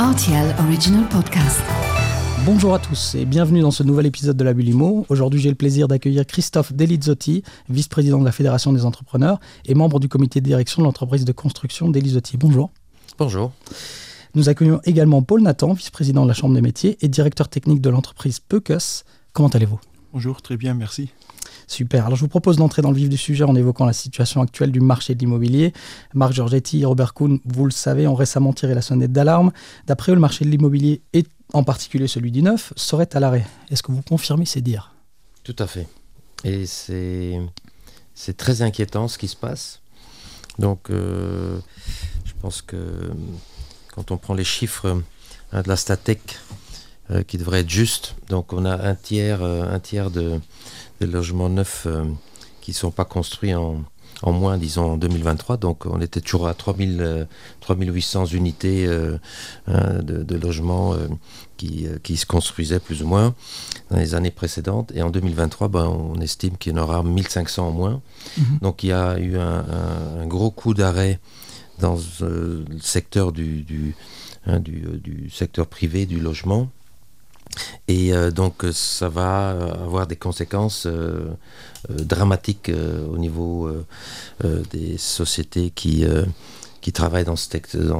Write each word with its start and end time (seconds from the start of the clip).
RTL 0.00 0.56
Original 0.60 1.06
Podcast. 1.10 1.60
Bonjour 2.46 2.72
à 2.72 2.78
tous 2.78 3.14
et 3.16 3.26
bienvenue 3.26 3.60
dans 3.60 3.70
ce 3.70 3.82
nouvel 3.82 4.06
épisode 4.06 4.34
de 4.34 4.44
la 4.44 4.54
Bulimo. 4.54 5.04
Aujourd'hui, 5.10 5.42
j'ai 5.42 5.50
le 5.50 5.56
plaisir 5.56 5.88
d'accueillir 5.88 6.26
Christophe 6.26 6.72
Delizzotti, 6.72 7.42
vice-président 7.68 8.18
de 8.18 8.24
la 8.24 8.32
Fédération 8.32 8.72
des 8.72 8.86
entrepreneurs 8.86 9.40
et 9.66 9.74
membre 9.74 10.00
du 10.00 10.08
comité 10.08 10.40
de 10.40 10.46
direction 10.46 10.80
de 10.80 10.86
l'entreprise 10.86 11.26
de 11.26 11.32
construction 11.32 11.90
Delizzotti. 11.90 12.38
Bonjour. 12.38 12.70
Bonjour. 13.18 13.52
Nous 14.34 14.48
accueillons 14.48 14.80
également 14.84 15.20
Paul 15.20 15.42
Nathan, 15.42 15.74
vice-président 15.74 16.22
de 16.22 16.28
la 16.28 16.34
Chambre 16.34 16.54
des 16.54 16.62
métiers 16.62 16.96
et 17.02 17.08
directeur 17.08 17.50
technique 17.50 17.82
de 17.82 17.90
l'entreprise 17.90 18.40
Peucus. 18.40 19.04
Comment 19.34 19.48
allez-vous? 19.48 19.80
Bonjour, 20.14 20.40
très 20.40 20.56
bien, 20.56 20.72
merci. 20.72 21.10
Super. 21.70 22.06
Alors 22.06 22.16
je 22.16 22.22
vous 22.22 22.28
propose 22.28 22.56
d'entrer 22.56 22.82
dans 22.82 22.90
le 22.90 22.96
vif 22.96 23.08
du 23.08 23.16
sujet 23.16 23.44
en 23.44 23.54
évoquant 23.54 23.84
la 23.84 23.92
situation 23.92 24.42
actuelle 24.42 24.72
du 24.72 24.80
marché 24.80 25.14
de 25.14 25.20
l'immobilier. 25.20 25.72
Marc 26.14 26.32
Giorgetti 26.32 26.80
et 26.80 26.84
Robert 26.84 27.14
Kuhn, 27.14 27.38
vous 27.44 27.64
le 27.64 27.70
savez, 27.70 28.08
ont 28.08 28.16
récemment 28.16 28.52
tiré 28.52 28.74
la 28.74 28.82
sonnette 28.82 29.12
d'alarme. 29.12 29.52
D'après 29.86 30.10
eux, 30.10 30.16
le 30.16 30.20
marché 30.20 30.44
de 30.44 30.50
l'immobilier, 30.50 31.00
et 31.12 31.24
en 31.52 31.62
particulier 31.62 32.08
celui 32.08 32.32
du 32.32 32.42
neuf, 32.42 32.72
serait 32.74 33.14
à 33.14 33.20
l'arrêt. 33.20 33.46
Est-ce 33.70 33.84
que 33.84 33.92
vous 33.92 34.02
confirmez 34.02 34.46
ces 34.46 34.60
dires? 34.62 34.96
Tout 35.44 35.54
à 35.60 35.68
fait. 35.68 35.86
Et 36.42 36.66
c'est, 36.66 37.38
très 38.36 38.62
inquiétant 38.62 39.06
ce 39.06 39.16
qui 39.16 39.28
se 39.28 39.36
passe. 39.36 39.80
Donc 40.58 40.90
euh, 40.90 41.60
je 42.24 42.32
pense 42.42 42.62
que 42.62 43.12
quand 43.94 44.10
on 44.10 44.16
prend 44.16 44.34
les 44.34 44.42
chiffres 44.42 45.00
hein, 45.52 45.62
de 45.62 45.68
la 45.68 45.76
Statec 45.76 46.36
euh, 47.12 47.22
qui 47.22 47.38
devraient 47.38 47.60
être 47.60 47.70
justes, 47.70 48.16
donc 48.28 48.52
on 48.52 48.64
a 48.64 48.76
euh, 48.76 49.72
un 49.72 49.78
tiers 49.78 50.10
de 50.10 50.40
des 51.00 51.06
logements 51.06 51.48
neufs 51.48 51.84
euh, 51.86 52.04
qui 52.60 52.72
ne 52.72 52.76
sont 52.76 52.90
pas 52.90 53.04
construits 53.04 53.54
en, 53.54 53.84
en, 54.22 54.32
moins, 54.32 54.58
disons, 54.58 54.92
en 54.92 54.96
2023. 54.96 55.56
Donc 55.56 55.86
on 55.86 56.00
était 56.00 56.20
toujours 56.20 56.46
à 56.46 56.54
3000, 56.54 57.26
3800 57.60 58.22
euh, 58.22 58.26
unités 58.36 58.86
euh, 58.86 59.18
hein, 59.66 60.02
de, 60.02 60.22
de, 60.22 60.36
logements 60.36 60.94
qui, 61.56 61.86
qui, 62.02 62.16
se 62.16 62.26
construisaient 62.26 62.80
plus 62.80 63.02
ou 63.02 63.06
moins 63.06 63.34
dans 63.90 63.96
les 63.96 64.14
années 64.14 64.30
précédentes. 64.30 64.92
Et 64.94 65.02
en 65.02 65.10
2023, 65.10 65.68
ben, 65.68 65.86
on 65.86 66.20
estime 66.20 66.56
qu'il 66.58 66.72
y 66.76 66.78
en 66.78 66.82
aura 66.82 67.02
1500 67.02 67.68
en 67.68 67.70
moins. 67.72 68.02
Mm 68.36 68.42
-hmm. 68.42 68.60
Donc 68.60 68.82
il 68.84 68.88
y 68.88 68.92
a 68.92 69.18
eu 69.18 69.36
un, 69.38 69.64
un, 69.80 70.22
un 70.22 70.26
gros 70.26 70.50
coup 70.50 70.74
d'arrêt 70.74 71.18
dans 71.80 71.98
le 72.20 72.64
secteur 72.80 73.32
du, 73.32 73.62
du, 73.62 73.94
hein, 74.46 74.60
du, 74.60 74.80
du 75.02 75.30
secteur 75.30 75.66
privé 75.66 76.06
du 76.06 76.20
logement. 76.20 76.68
Et 77.88 78.12
euh, 78.12 78.30
donc 78.30 78.64
ça 78.72 79.08
va 79.08 79.50
avoir 79.50 80.06
des 80.06 80.16
conséquences 80.16 80.86
euh, 80.86 81.28
euh, 81.90 81.94
dramatiques 81.94 82.68
euh, 82.68 83.06
au 83.06 83.18
niveau 83.18 83.66
euh, 83.66 83.84
euh, 84.44 84.62
des 84.70 84.98
sociétés 84.98 85.70
qui, 85.70 86.04
travaillent 86.92 87.24
dans 87.24 87.36
ce, 87.36 87.48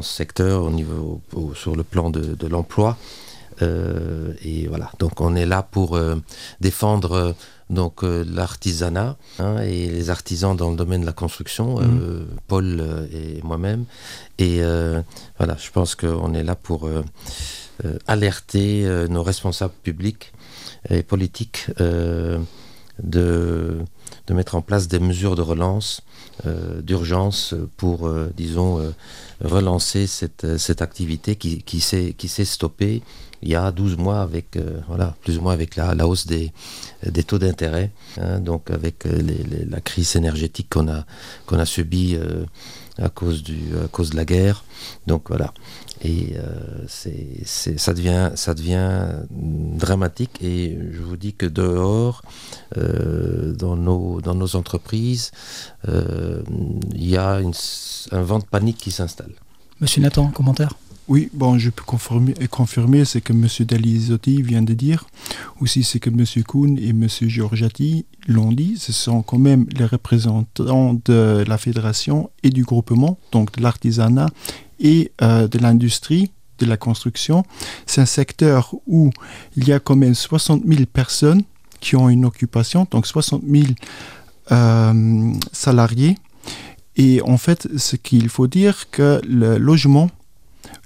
secteur, 0.03 0.63
au 0.63 0.71
niveau, 0.71 1.21
au, 1.35 1.55
sur 1.55 1.77
le 1.77 1.83
plan 1.85 2.11
de 2.11 2.47
l'emploi. 2.47 2.97
Et 3.63 4.67
voilà, 4.69 4.91
donc 4.99 5.21
on 5.21 5.35
est 5.37 5.47
là 5.47 5.63
pour 5.63 5.99
défendre 6.61 7.35
donc 7.69 8.03
l'artisanat 8.03 9.17
hein, 9.39 9.59
et 9.63 9.87
les 9.87 10.11
artisans 10.11 10.57
dans 10.57 10.71
le 10.71 10.77
domaine 10.77 11.03
de 11.03 11.07
la 11.07 11.13
construction, 11.13 11.81
mmh. 11.81 12.27
Paul 12.49 13.09
et 13.13 13.41
moi-même. 13.43 13.85
Et 14.39 14.61
voilà, 15.39 15.57
je 15.59 15.71
pense 15.71 15.95
qu'on 15.95 16.35
est 16.35 16.45
là 16.45 16.57
pour 16.57 16.89
euh, 17.85 17.99
alerter 18.07 18.85
euh, 18.85 19.09
nos 19.09 19.23
responsables 19.23 19.73
publics 19.83 20.33
et 20.91 21.03
politiques 21.03 21.67
euh, 21.81 22.39
de, 23.03 23.79
de 24.27 24.35
mettre 24.35 24.55
en 24.55 24.61
place 24.61 24.87
des 24.87 24.99
mesures 24.99 25.35
de 25.35 25.41
relance 25.41 26.03
euh, 26.47 26.83
d'urgence 26.83 27.55
pour 27.79 28.07
euh, 28.07 28.31
disons 28.37 28.81
euh, 28.81 28.91
relancer 29.43 30.07
cette, 30.07 30.59
cette 30.59 30.83
activité 30.83 31.37
qui, 31.37 31.63
qui 31.63 31.81
s'est 31.81 32.45
stoppée 32.45 33.03
il 33.43 33.49
y 33.49 33.55
a 33.55 33.71
12 33.71 33.97
mois 33.97 34.21
avec 34.21 34.57
euh, 34.57 34.81
voilà 34.89 35.15
plus 35.23 35.39
ou 35.39 35.43
moins 35.43 35.53
avec 35.53 35.77
la, 35.77 36.07
hausse 36.07 36.27
des, 36.27 36.53
des 37.07 37.23
taux 37.23 37.39
d'intérêt 37.39 37.91
donc 38.41 38.71
avec 38.71 39.05
les, 39.05 39.65
la 39.69 39.81
crise 39.81 40.17
énergétique 40.17 40.69
qu'on 40.71 40.89
a 40.89 41.05
qu'on 41.47 41.59
a 41.59 41.67
subi 41.67 42.17
euh, 42.17 42.45
à 43.01 43.09
cause 43.09 43.43
du 43.43 43.59
à 43.83 43.89
cause 43.89 44.11
de 44.11 44.17
la 44.17 44.25
guerre. 44.25 44.65
Donc 45.07 45.29
voilà. 45.29 45.53
Et 46.03 46.35
euh, 46.37 46.85
c'est 46.87 47.45
ça 47.79 47.95
devient 47.95 48.33
ça 48.35 48.55
devient 48.55 49.09
dramatique. 49.31 50.43
Et 50.43 50.79
je 50.93 51.01
vous 51.03 51.17
dis 51.17 51.35
que 51.35 51.47
dehors 51.47 52.23
euh, 52.77 53.53
dans 53.53 53.77
nos 53.77 54.21
dans 54.21 54.35
nos 54.35 54.57
entreprises 54.57 55.31
euh, 55.89 56.43
il 56.95 57.11
ya 57.11 57.41
une, 57.41 57.53
un 58.13 58.23
vent 58.23 58.39
de 58.39 58.45
panique 58.45 58.79
qui 58.79 58.91
s'installe. 58.91 59.33
Monsieur 59.81 60.03
nathan 60.03 60.29
commentaire? 60.29 60.75
Oui, 61.11 61.29
bon, 61.35 61.59
je 61.59 61.71
peux 61.71 61.83
confirmer, 61.83 62.35
confirmer 62.49 63.05
ce 63.05 63.19
que 63.19 63.33
M. 63.33 63.49
Dalizotti 63.67 64.43
vient 64.43 64.63
de 64.63 64.75
dire. 64.75 65.09
Aussi, 65.61 65.83
ce 65.83 65.99
que 65.99 66.09
M. 66.09 66.25
Kuhn 66.45 66.79
et 66.79 66.91
M. 66.91 67.09
Giorgiati 67.09 68.07
l'ont 68.29 68.53
dit. 68.53 68.77
Ce 68.79 68.93
sont 68.93 69.23
quand 69.23 69.41
même 69.41 69.67
les 69.77 69.87
représentants 69.87 71.01
de 71.05 71.45
la 71.49 71.59
fédération 71.59 72.31
et 72.45 72.51
du 72.51 72.63
groupement, 72.63 73.19
donc 73.33 73.51
de 73.57 73.61
l'artisanat 73.61 74.29
et 74.79 75.11
euh, 75.21 75.49
de 75.49 75.59
l'industrie 75.59 76.31
de 76.61 76.67
la 76.67 76.77
construction. 76.77 77.43
C'est 77.87 78.01
un 78.01 78.07
secteur 78.07 78.77
où 78.87 79.11
il 79.57 79.67
y 79.67 79.73
a 79.73 79.81
quand 79.81 79.97
même 79.97 80.15
60 80.15 80.63
000 80.65 80.83
personnes 80.93 81.43
qui 81.81 81.97
ont 81.97 82.09
une 82.09 82.25
occupation, 82.25 82.87
donc 82.89 83.09
60 83.09 83.43
000 83.51 83.65
euh, 84.53 85.33
salariés. 85.51 86.17
Et 86.95 87.21
en 87.23 87.37
fait, 87.37 87.67
ce 87.77 87.97
qu'il 87.97 88.29
faut 88.29 88.47
dire 88.47 88.91
que 88.93 89.21
le 89.27 89.59
logement, 89.59 90.09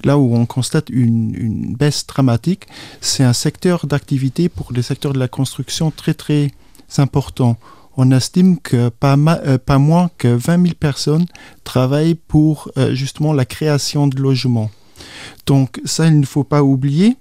là 0.05 0.19
où 0.19 0.35
on 0.35 0.47
constate 0.47 0.91
une, 0.91 1.75
baisse 1.77 2.07
dramatique, 2.07 2.67
c'est 3.01 3.25
un 3.25 3.33
secteur 3.33 3.87
d'activité 3.87 4.49
pour 4.49 4.73
les 4.73 4.83
secteurs 4.83 5.13
de 5.13 5.19
la 5.19 5.29
construction 5.29 5.91
très 5.91 6.15
très 6.15 6.51
important 6.99 7.57
on 7.97 8.11
estime 8.11 8.59
que 8.59 8.89
pas, 8.89 9.17
euh, 9.17 9.79
moins 9.79 10.11
que 10.19 10.29
20 10.29 10.63
000 10.63 10.75
personnes 10.75 11.27
travaillent 11.63 12.17
pour 12.17 12.71
euh, 12.77 12.95
justement 12.95 13.33
la 13.33 13.45
création 13.45 14.07
de 14.07 14.21
logements. 14.21 14.71
Donc 15.47 15.81
ça, 15.85 16.07
il 16.07 16.19
ne 16.19 16.27
faut 16.27 16.45
pas 16.45 16.63
oublier. 16.63 17.17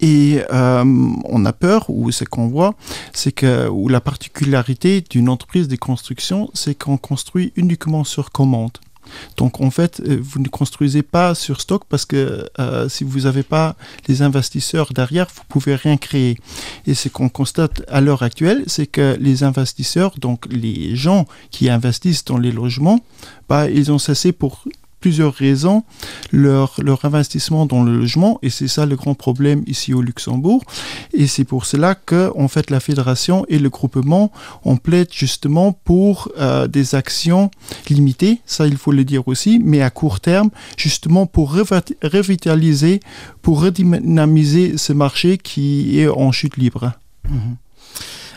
Et 0.00 0.40
euh, 0.52 0.84
on 1.26 1.44
a 1.44 1.52
peur, 1.52 1.88
ou 1.88 2.10
ce 2.10 2.24
qu'on 2.24 2.48
voit, 2.48 2.74
c'est 3.12 3.30
que 3.30 3.70
la 3.88 4.00
particularité 4.00 5.00
d'une 5.00 5.28
entreprise 5.28 5.68
de 5.68 5.76
construction, 5.76 6.50
c'est 6.54 6.74
qu'on 6.74 6.96
construit 6.96 7.52
uniquement 7.54 8.02
sur 8.02 8.32
commande. 8.32 8.78
Donc 9.36 9.60
en 9.60 9.70
fait, 9.70 10.00
euh, 10.00 10.18
vous 10.20 10.40
ne 10.40 10.48
construisez 10.48 11.02
pas 11.02 11.34
sur 11.34 11.60
stock 11.60 11.82
parce 11.88 12.04
que 12.04 12.48
euh, 12.58 12.88
si 12.88 13.04
vous 13.04 13.20
n'avez 13.20 13.42
pas 13.42 13.76
les 14.08 14.22
investisseurs 14.22 14.92
derrière, 14.92 15.28
vous 15.34 15.42
pouvez 15.48 15.74
rien 15.74 15.96
créer. 15.96 16.38
Et 16.86 16.94
ce 16.94 17.08
qu'on 17.08 17.28
constate 17.28 17.82
à 17.88 18.00
l'heure 18.00 18.22
actuelle, 18.22 18.64
c'est 18.66 18.86
que 18.86 19.16
les 19.20 19.42
investisseurs, 19.42 20.14
donc 20.18 20.46
les 20.50 20.96
gens 20.96 21.26
qui 21.50 21.68
investissent 21.68 22.24
dans 22.24 22.38
les 22.38 22.52
logements, 22.52 23.00
bah, 23.48 23.68
ils 23.68 23.90
ont 23.92 23.98
cessé 23.98 24.32
pour 24.32 24.64
plusieurs 25.02 25.34
raisons 25.34 25.82
leur, 26.30 26.76
leur 26.78 27.04
investissement 27.04 27.66
dans 27.66 27.82
le 27.82 27.98
logement 27.98 28.38
et 28.42 28.50
c'est 28.50 28.68
ça 28.68 28.86
le 28.86 28.94
grand 28.94 29.14
problème 29.14 29.64
ici 29.66 29.92
au 29.92 30.00
Luxembourg 30.00 30.62
et 31.12 31.26
c'est 31.26 31.44
pour 31.44 31.66
cela 31.66 31.96
que 31.96 32.30
en 32.36 32.46
fait 32.46 32.70
la 32.70 32.78
fédération 32.78 33.44
et 33.48 33.58
le 33.58 33.68
groupement 33.68 34.30
on 34.64 34.76
plaide 34.76 35.08
justement 35.12 35.72
pour 35.72 36.30
euh, 36.38 36.68
des 36.68 36.94
actions 36.94 37.50
limitées 37.90 38.40
ça 38.46 38.66
il 38.68 38.76
faut 38.76 38.92
le 38.92 39.04
dire 39.04 39.26
aussi 39.26 39.60
mais 39.62 39.82
à 39.82 39.90
court 39.90 40.20
terme 40.20 40.50
justement 40.76 41.26
pour 41.26 41.52
revitaliser 41.52 43.00
pour 43.42 43.60
redynamiser 43.60 44.78
ce 44.78 44.92
marché 44.92 45.36
qui 45.36 45.98
est 45.98 46.08
en 46.08 46.30
chute 46.30 46.56
libre 46.56 46.92
mmh. 47.28 47.38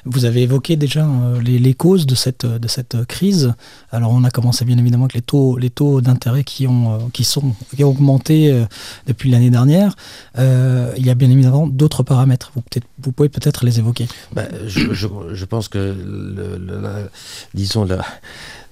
Vous 0.05 0.25
avez 0.25 0.43
évoqué 0.43 0.75
déjà 0.75 1.05
euh, 1.05 1.41
les, 1.41 1.73
causes 1.73 2.05
de 2.05 2.13
cette, 2.13 2.45
de 2.45 2.67
cette 2.67 3.05
crise. 3.05 3.53
Alors 3.91 4.11
on 4.11 4.23
a 4.23 4.29
commencé 4.29 4.63
bien 4.63 4.77
évidemment 4.77 5.05
avec 5.05 5.16
les 5.16 5.21
taux, 5.21 5.57
les 5.57 5.71
taux 5.71 5.99
d'intérêt 5.99 6.43
qui, 6.43 6.67
ont, 6.67 6.93
euh, 6.93 6.97
qui, 7.11 7.23
sont, 7.23 7.55
qui 7.75 7.83
ont 7.83 7.89
augmenté 7.89 8.51
euh, 8.51 8.66
depuis 9.07 9.31
l'année 9.31 9.49
dernière. 9.49 9.95
Il 10.37 11.05
y 11.05 11.09
a 11.09 11.16
bien 11.16 11.29
évidemment 11.29 11.67
d'autres 11.67 12.03
paramètres. 12.03 12.52
Vous, 12.99 13.11
pouvez 13.11 13.29
peut-être 13.29 13.66
les 13.66 13.79
évoquer. 13.79 14.07
Ben, 14.34 14.47
je, 14.67 14.93
je, 14.93 15.46
pense 15.46 15.67
que 15.69 15.78
le, 15.78 16.57
la, 16.81 18.05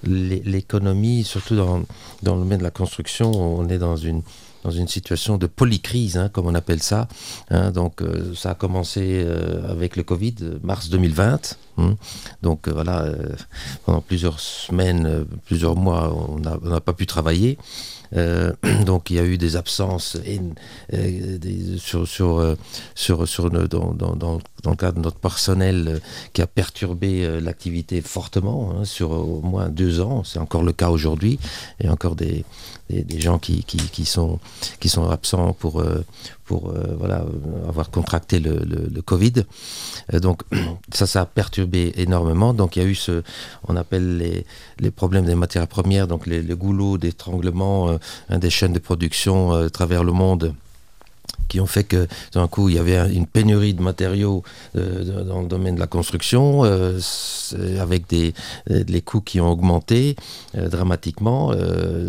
l'économie, 0.04 1.24
surtout 1.24 1.56
dans, 1.56 1.84
dans 2.22 2.36
le 2.36 2.42
domaine 2.42 2.60
de 2.60 2.64
la 2.64 2.72
construction, 2.72 3.32
on 3.32 3.68
est 3.70 3.78
dans 3.78 3.96
une 3.96 4.22
dans 4.64 4.72
une 4.72 4.88
situation 4.88 5.38
de 5.38 5.48
polycrise 5.48 6.18
hein, 6.18 6.30
comme 6.30 6.48
on 6.48 6.56
appelle 6.56 6.82
ça 6.82 7.08
hein, 7.50 7.72
donc 7.72 8.02
euh, 8.02 8.34
ça 8.36 8.52
a 8.52 8.56
commencé 8.56 9.24
euh, 9.26 9.70
avec 9.72 9.96
le 9.96 10.04
covid 10.04 10.36
mars 10.64 10.90
2020 10.90 11.34
Hein. 11.73 11.73
Donc 12.42 12.70
voilà, 12.70 13.08
pendant 13.86 14.02
plusieurs 14.02 14.40
semaines, 14.40 15.26
plusieurs 15.46 15.76
mois, 15.76 16.14
on 16.14 16.40
n'a 16.40 16.82
pas 16.82 16.94
pu 16.94 17.06
travailler. 17.06 17.58
Euh, 18.16 18.54
donc 18.86 19.10
il 19.10 19.16
y 19.16 19.20
a 19.20 19.24
eu 19.24 19.38
des 19.38 19.56
absences 19.56 20.18
euh, 20.94 21.38
sur, 21.78 22.08
sur, 22.08 22.40
euh, 22.40 22.56
sur, 22.96 23.28
sur 23.28 23.50
dans, 23.50 23.94
dans, 23.94 24.16
dans, 24.16 24.40
le 24.66 24.76
cadre 24.76 24.98
de 24.98 25.04
notre 25.04 25.18
personnel 25.18 26.00
qui 26.32 26.42
a 26.42 26.48
perturbé 26.48 27.42
l'activité 27.42 28.02
fortement 28.02 28.72
hein, 28.72 28.86
sur 28.86 29.12
au 29.12 29.42
moins 29.42 29.70
deux 29.70 30.00
ans. 30.00 30.24
C'est 30.24 30.40
encore 30.40 30.64
le 30.64 30.72
cas 30.72 30.90
aujourd'hui. 30.90 31.40
Il 31.80 31.86
y 31.86 31.90
a 31.90 31.92
encore 31.92 32.16
des, 32.16 32.46
des, 32.90 33.20
gens 33.20 33.40
qui, 33.40 33.64
qui, 33.64 33.78
qui, 33.78 34.06
sont, 34.06 34.40
qui 34.80 34.88
sont 34.88 35.10
absents 35.10 35.54
pour, 35.54 35.84
pour 36.54 36.72
voilà, 37.00 37.26
avoir 37.68 37.90
contracté 37.90 38.40
le, 38.40 39.02
Covid. 39.02 39.44
donc 40.22 40.44
ça, 40.94 41.08
ça 41.08 41.22
a 41.22 41.26
perturbé 41.26 41.94
énormément. 41.98 42.54
Donc 42.54 42.76
il 42.76 42.84
y 42.84 42.86
a 42.86 42.88
eu 42.88 42.96
ce, 42.96 43.24
on 43.68 43.76
appelle 43.76 44.18
les, 44.80 44.92
problèmes 44.92 45.26
des 45.26 45.36
matières 45.36 45.68
premières, 45.68 46.08
donc 46.08 46.28
les, 46.28 46.42
les 46.42 46.56
goulots 46.56 46.98
d'étranglement 46.98 47.98
des 48.30 48.50
chaînes 48.50 48.74
de 48.74 48.80
production 48.80 49.54
euh, 49.54 49.68
à 49.68 49.70
travers 49.70 50.04
le 50.04 50.12
monde 50.12 50.54
qui 51.48 51.60
ont 51.60 51.66
fait 51.66 51.84
que 51.84 52.08
d'un 52.34 52.48
coup 52.48 52.70
il 52.70 52.76
y 52.76 52.80
avait 52.80 53.14
une 53.14 53.28
pénurie 53.28 53.74
de 53.74 53.82
matériaux 53.82 54.44
euh, 54.76 55.24
dans 55.24 55.42
le 55.42 55.48
domaine 55.48 55.76
de 55.76 55.80
la 55.80 55.88
construction 55.88 56.64
euh, 56.64 57.00
avec 57.80 58.08
des 58.08 58.34
les 58.68 59.02
coûts 59.02 59.22
qui 59.22 59.40
ont 59.40 59.52
augmenté 59.52 60.16
dramatiquement 60.56 61.52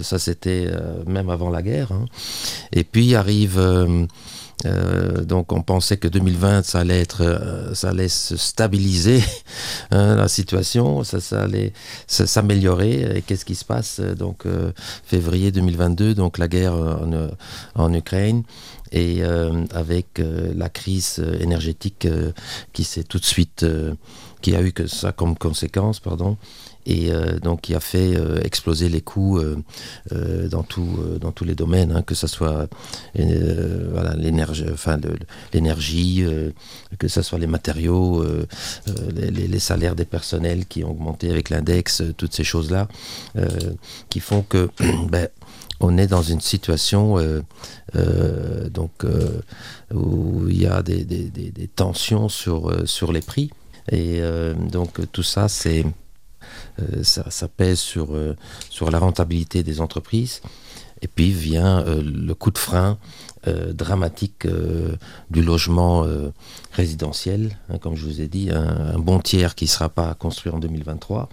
ça 0.03 0.19
c'était 0.19 0.69
même 1.07 1.31
avant 1.31 1.51
la 1.51 1.63
guerre 1.63 1.93
hein. 1.93 2.07
et 2.73 2.85
puis 2.85 3.15
arrive 3.15 3.59
euh, 4.67 5.25
donc 5.25 5.53
on 5.53 5.63
pensait 5.63 5.97
que 5.97 6.09
2020 6.09 6.65
ça 6.65 6.81
allait 6.81 7.01
être, 7.01 7.23
euh, 7.23 7.75
ça 7.75 7.91
allait 7.91 8.09
se 8.09 8.37
stabiliser 8.37 9.23
hein, 9.91 10.17
la 10.17 10.29
situation, 10.29 11.05
ça, 11.05 11.43
allait 11.43 11.73
s'améliorer. 12.07 13.17
Et 13.17 13.23
qu'est-ce 13.23 13.45
qui 13.45 13.55
se 13.55 13.65
passe 13.65 14.01
Donc 14.01 14.47
euh, 14.47 14.73
février 15.05 15.51
2022, 15.51 16.15
donc 16.15 16.39
la 16.39 16.49
guerre 16.49 16.75
en 17.75 17.93
Ukraine 17.93 18.43
et 18.95 19.23
avec 19.75 20.23
la 20.57 20.69
crise 20.69 21.23
énergétique 21.41 22.09
qui 22.73 22.85
s'est 22.85 23.05
tout 23.05 23.19
de 23.19 23.25
suite, 23.25 23.67
qui 24.41 24.55
a 24.55 24.63
eu 24.63 24.73
que 24.73 24.87
ça 24.87 25.13
comme 25.13 25.37
conséquence, 25.37 26.01
pardon. 26.01 26.37
Et 26.87 27.11
euh, 27.11 27.39
donc 27.39 27.63
qui 27.63 27.75
a 27.75 27.81
fait 27.81 28.15
euh, 28.15 28.43
exploser 28.43 28.91
les 28.91 29.01
coûts 29.01 29.39
euh, 29.39 29.57
dans, 30.49 30.67
dans 31.19 31.33
tous 31.33 31.45
les 31.45 31.55
domaines, 31.55 31.93
hein, 31.93 32.03
que 32.03 32.15
ce 32.15 32.27
soit 32.27 32.69
l'énergie, 35.53 36.25
que 36.99 37.09
ce 37.09 37.23
soit 37.23 37.39
les 37.39 37.47
matériaux, 37.47 38.23
les, 39.15 39.31
les, 39.31 39.59
salaires 39.59 39.95
des 39.95 40.05
personnels 40.05 40.67
qui 40.67 40.85
ont 40.85 40.91
augmenté 40.91 41.31
avec 41.31 41.49
l'index, 41.49 42.03
toutes 42.19 42.35
ces 42.35 42.45
choses-là, 42.45 42.89
qui 44.11 44.21
font 44.21 44.43
que 44.43 44.69
ben, 45.09 45.29
on 45.81 45.99
est 45.99 46.07
dans 46.07 46.23
une 46.23 46.41
situation 46.41 47.17
donc, 48.71 49.05
où 49.93 50.49
il 50.49 50.63
y 50.63 50.67
a 50.67 50.83
des, 50.83 51.71
tensions 51.75 52.29
sur, 52.29 53.13
les 53.13 53.21
prix. 53.21 53.51
Et 53.91 54.21
donc 54.71 55.01
tout 55.13 55.23
ça, 55.23 55.49
euh, 56.81 57.05
ça, 57.05 57.49
pèse 57.49 57.79
sur, 57.79 58.15
euh, 58.15 58.37
sur 58.69 58.91
la 58.91 58.99
rentabilité 58.99 59.63
des 59.63 59.81
entreprises. 59.81 60.41
Et 61.03 61.09
puis 61.09 61.31
vient 61.31 61.81
euh, 61.81 62.03
le 62.03 62.35
coup 62.35 62.51
de 62.51 62.59
frein 62.59 62.99
dramatique 63.47 64.47
du 65.31 65.43
logement 65.43 66.07
résidentiel. 66.73 67.59
Hein, 67.69 67.79
comme 67.79 67.97
je 67.97 68.05
vous 68.05 68.21
ai 68.21 68.29
dit, 68.29 68.51
un, 68.51 68.99
bon 68.99 69.21
tiers 69.21 69.55
qui 69.55 69.65
ne 69.65 69.71
sera 69.71 69.89
pas 69.89 70.15
construit 70.15 70.53
en 70.53 70.59
2023, 70.59 71.29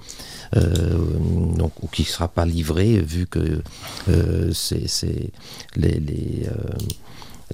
donc, 0.56 1.72
ou 1.82 1.88
qui 1.88 2.04
ne 2.04 2.08
sera 2.08 2.28
pas 2.28 2.46
livré, 2.46 3.00
vu 3.00 3.28
que 3.28 3.62
c'est 4.54 5.32
les 5.76 6.48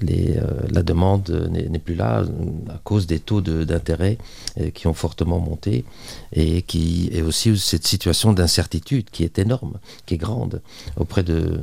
euh, 0.02 0.42
la 0.70 0.82
demande 0.82 1.30
n'est 1.50 1.78
plus 1.78 1.94
là 1.94 2.24
à 2.68 2.78
cause 2.84 3.06
des 3.06 3.20
taux 3.20 3.40
d'intérêt 3.40 4.18
euh, 4.60 4.70
qui 4.70 4.86
ont 4.86 4.94
fortement 4.94 5.38
monté 5.38 5.84
et 6.32 6.62
qui 6.62 7.10
est 7.12 7.22
aussi 7.22 7.56
cette 7.58 7.86
situation 7.86 8.32
d'incertitude 8.32 9.10
qui 9.10 9.24
est 9.24 9.38
énorme, 9.38 9.78
qui 10.06 10.14
est 10.14 10.18
grande 10.18 10.60
auprès 10.96 11.22
de, 11.22 11.60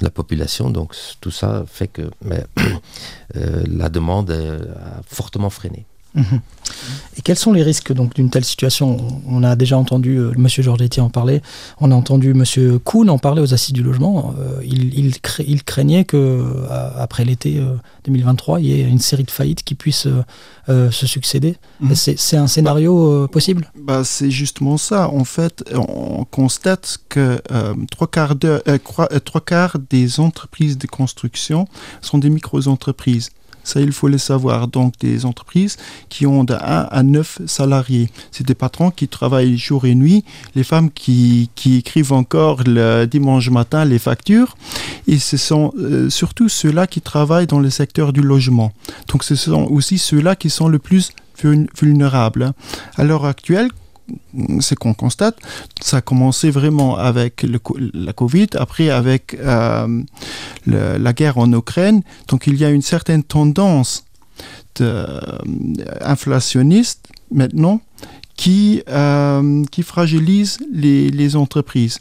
la 0.00 0.10
population. 0.10 0.70
Donc 0.70 0.94
tout 1.20 1.30
ça 1.30 1.64
fait 1.66 1.88
que 1.88 2.02
euh, 3.36 3.64
la 3.66 3.88
demande 3.88 4.30
a 4.30 5.02
fortement 5.06 5.50
freiné. 5.50 5.86
Mhm. 6.14 6.40
Et 7.16 7.22
quels 7.22 7.36
sont 7.38 7.52
les 7.52 7.62
risques 7.62 7.92
donc 7.92 8.14
d'une 8.14 8.30
telle 8.30 8.44
situation? 8.44 9.20
On 9.26 9.42
a 9.42 9.56
déjà 9.56 9.76
entendu 9.76 10.18
euh, 10.18 10.32
M. 10.36 10.46
Giorgetti 10.48 11.00
en 11.00 11.10
parler, 11.10 11.42
on 11.80 11.90
a 11.90 11.94
entendu 11.94 12.30
M. 12.30 12.44
Kuhn 12.84 13.10
en 13.10 13.18
parler 13.18 13.42
aux 13.42 13.54
assises 13.54 13.72
du 13.72 13.82
logement. 13.82 14.34
Euh, 14.38 14.62
il, 14.64 15.62
craignait 15.64 16.04
que 16.04 16.16
euh, 16.16 16.66
après 16.96 17.24
l'été 17.24 17.60
2023, 18.04 18.60
il 18.60 18.66
y 18.66 18.80
ait 18.80 18.84
une 18.84 19.00
série 19.00 19.24
de 19.24 19.30
faillites 19.30 19.62
qui 19.62 19.74
puissent 19.74 20.08
se 20.68 21.06
succéder. 21.06 21.56
Mhm. 21.80 21.94
C'est 21.94 22.36
un 22.36 22.46
scénario 22.46 23.26
possible? 23.28 23.70
bah, 23.76 24.02
C'est 24.04 24.30
justement 24.30 24.76
ça. 24.76 25.10
En 25.10 25.24
fait, 25.24 25.64
on 25.74 26.24
constate 26.24 26.98
que 27.08 27.40
trois, 27.90 28.06
quarts 28.06 28.36
trois 29.24 29.40
quarts 29.40 29.76
des 29.90 30.20
entreprises 30.20 30.78
de 30.78 30.86
construction 30.86 31.66
sont 32.00 32.18
des 32.18 32.30
micro-entreprises. 32.30 33.30
Ça, 33.68 33.80
il 33.80 33.92
faut 33.92 34.08
le 34.08 34.18
savoir. 34.18 34.68
Donc, 34.68 34.94
des 34.98 35.26
entreprises 35.26 35.76
qui 36.08 36.26
ont 36.26 36.44
de 36.44 36.54
1 36.54 36.56
à 36.90 37.02
9 37.02 37.42
salariés. 37.46 38.10
C'est 38.30 38.46
des 38.46 38.54
patrons 38.54 38.90
qui 38.90 39.08
travaillent 39.08 39.58
jour 39.58 39.84
et 39.84 39.94
nuit, 39.94 40.24
les 40.54 40.64
femmes 40.64 40.90
qui, 40.90 41.50
qui 41.54 41.76
écrivent 41.76 42.12
encore 42.12 42.62
le 42.64 43.04
dimanche 43.04 43.50
matin 43.50 43.84
les 43.84 43.98
factures. 43.98 44.56
Et 45.06 45.18
ce 45.18 45.36
sont 45.36 45.72
euh, 45.78 46.08
surtout 46.08 46.48
ceux-là 46.48 46.86
qui 46.86 47.00
travaillent 47.00 47.46
dans 47.46 47.60
le 47.60 47.70
secteur 47.70 48.12
du 48.12 48.22
logement. 48.22 48.72
Donc, 49.08 49.22
ce 49.22 49.34
sont 49.34 49.64
aussi 49.70 49.98
ceux-là 49.98 50.34
qui 50.34 50.50
sont 50.50 50.68
le 50.68 50.78
plus 50.78 51.12
vulnérables. 51.80 52.52
À 52.96 53.04
l'heure 53.04 53.24
actuelle, 53.24 53.68
c'est 54.60 54.76
qu'on 54.76 54.94
constate, 54.94 55.38
ça 55.80 55.98
a 55.98 56.00
commencé 56.00 56.50
vraiment 56.50 56.96
avec 56.96 57.44
la 57.44 58.12
Covid, 58.12 58.48
après 58.56 58.90
avec 58.90 59.34
euh, 59.34 60.02
la 60.66 61.12
guerre 61.12 61.38
en 61.38 61.52
Ukraine. 61.52 62.02
Donc 62.28 62.46
il 62.46 62.56
y 62.56 62.64
a 62.64 62.70
une 62.70 62.82
certaine 62.82 63.22
tendance 63.22 64.04
euh, 64.80 65.20
inflationniste 66.00 67.08
maintenant 67.32 67.80
qui, 68.36 68.82
euh, 68.88 69.64
qui 69.72 69.82
fragilise 69.82 70.58
les, 70.72 71.10
les 71.10 71.36
entreprises. 71.36 71.98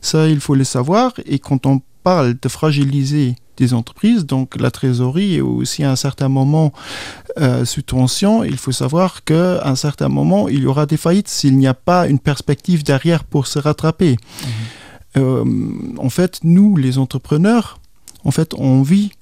Ça, 0.00 0.28
il 0.28 0.40
faut 0.40 0.54
le 0.54 0.64
savoir. 0.64 1.14
Et 1.24 1.38
quand 1.38 1.64
on 1.66 1.80
parle 2.02 2.34
de 2.40 2.48
fragiliser 2.48 3.36
des 3.56 3.74
entreprises, 3.74 4.24
donc 4.24 4.60
la 4.60 4.70
trésorerie 4.70 5.36
est 5.36 5.40
aussi 5.40 5.84
à 5.84 5.90
un 5.90 5.96
certain 5.96 6.28
moment 6.28 6.72
euh, 7.38 7.64
sous 7.64 7.82
tension. 7.82 8.44
Il 8.44 8.56
faut 8.56 8.72
savoir 8.72 9.24
qu'à 9.24 9.66
un 9.66 9.74
certain 9.74 10.08
moment, 10.08 10.48
il 10.48 10.60
y 10.60 10.66
aura 10.66 10.86
des 10.86 10.96
faillites 10.96 11.28
s'il 11.28 11.58
n'y 11.58 11.66
a 11.66 11.74
pas 11.74 12.08
une 12.08 12.18
perspective 12.18 12.82
derrière 12.82 13.24
pour 13.24 13.46
se 13.46 13.58
rattraper. 13.58 14.12
Mhm. 14.16 14.50
Euh, 15.18 15.44
en 15.98 16.08
fait, 16.08 16.40
nous, 16.42 16.76
les 16.76 16.98
entrepreneurs, 16.98 17.78
en 18.24 18.30
fait, 18.30 18.54
on 18.54 18.82
vit 18.82 19.12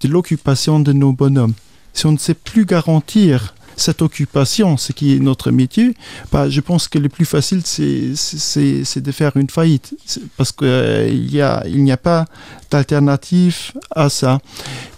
de 0.00 0.08
l'occupation 0.08 0.78
de 0.78 0.92
nos 0.92 1.12
bonhommes. 1.12 1.54
Si 1.92 2.06
on 2.06 2.12
ne 2.12 2.18
sait 2.18 2.34
plus 2.34 2.66
garantir 2.66 3.54
cette 3.76 4.02
occupation, 4.02 4.76
ce 4.76 4.92
qui 4.92 5.14
est 5.14 5.18
notre 5.18 5.50
métier, 5.50 5.94
bah, 6.32 6.48
je 6.48 6.60
pense 6.60 6.88
que 6.88 6.98
le 6.98 7.08
plus 7.08 7.24
facile, 7.24 7.62
c'est 7.64 9.00
de 9.00 9.12
faire 9.12 9.36
une 9.36 9.50
faillite. 9.50 9.94
Parce 10.36 10.52
qu'il 10.52 10.66
euh, 10.66 11.10
n'y 11.10 11.40
a, 11.40 11.62
il 11.66 11.90
a 11.90 11.96
pas 11.96 12.24
d'alternative 12.70 13.72
à 13.90 14.08
ça. 14.08 14.40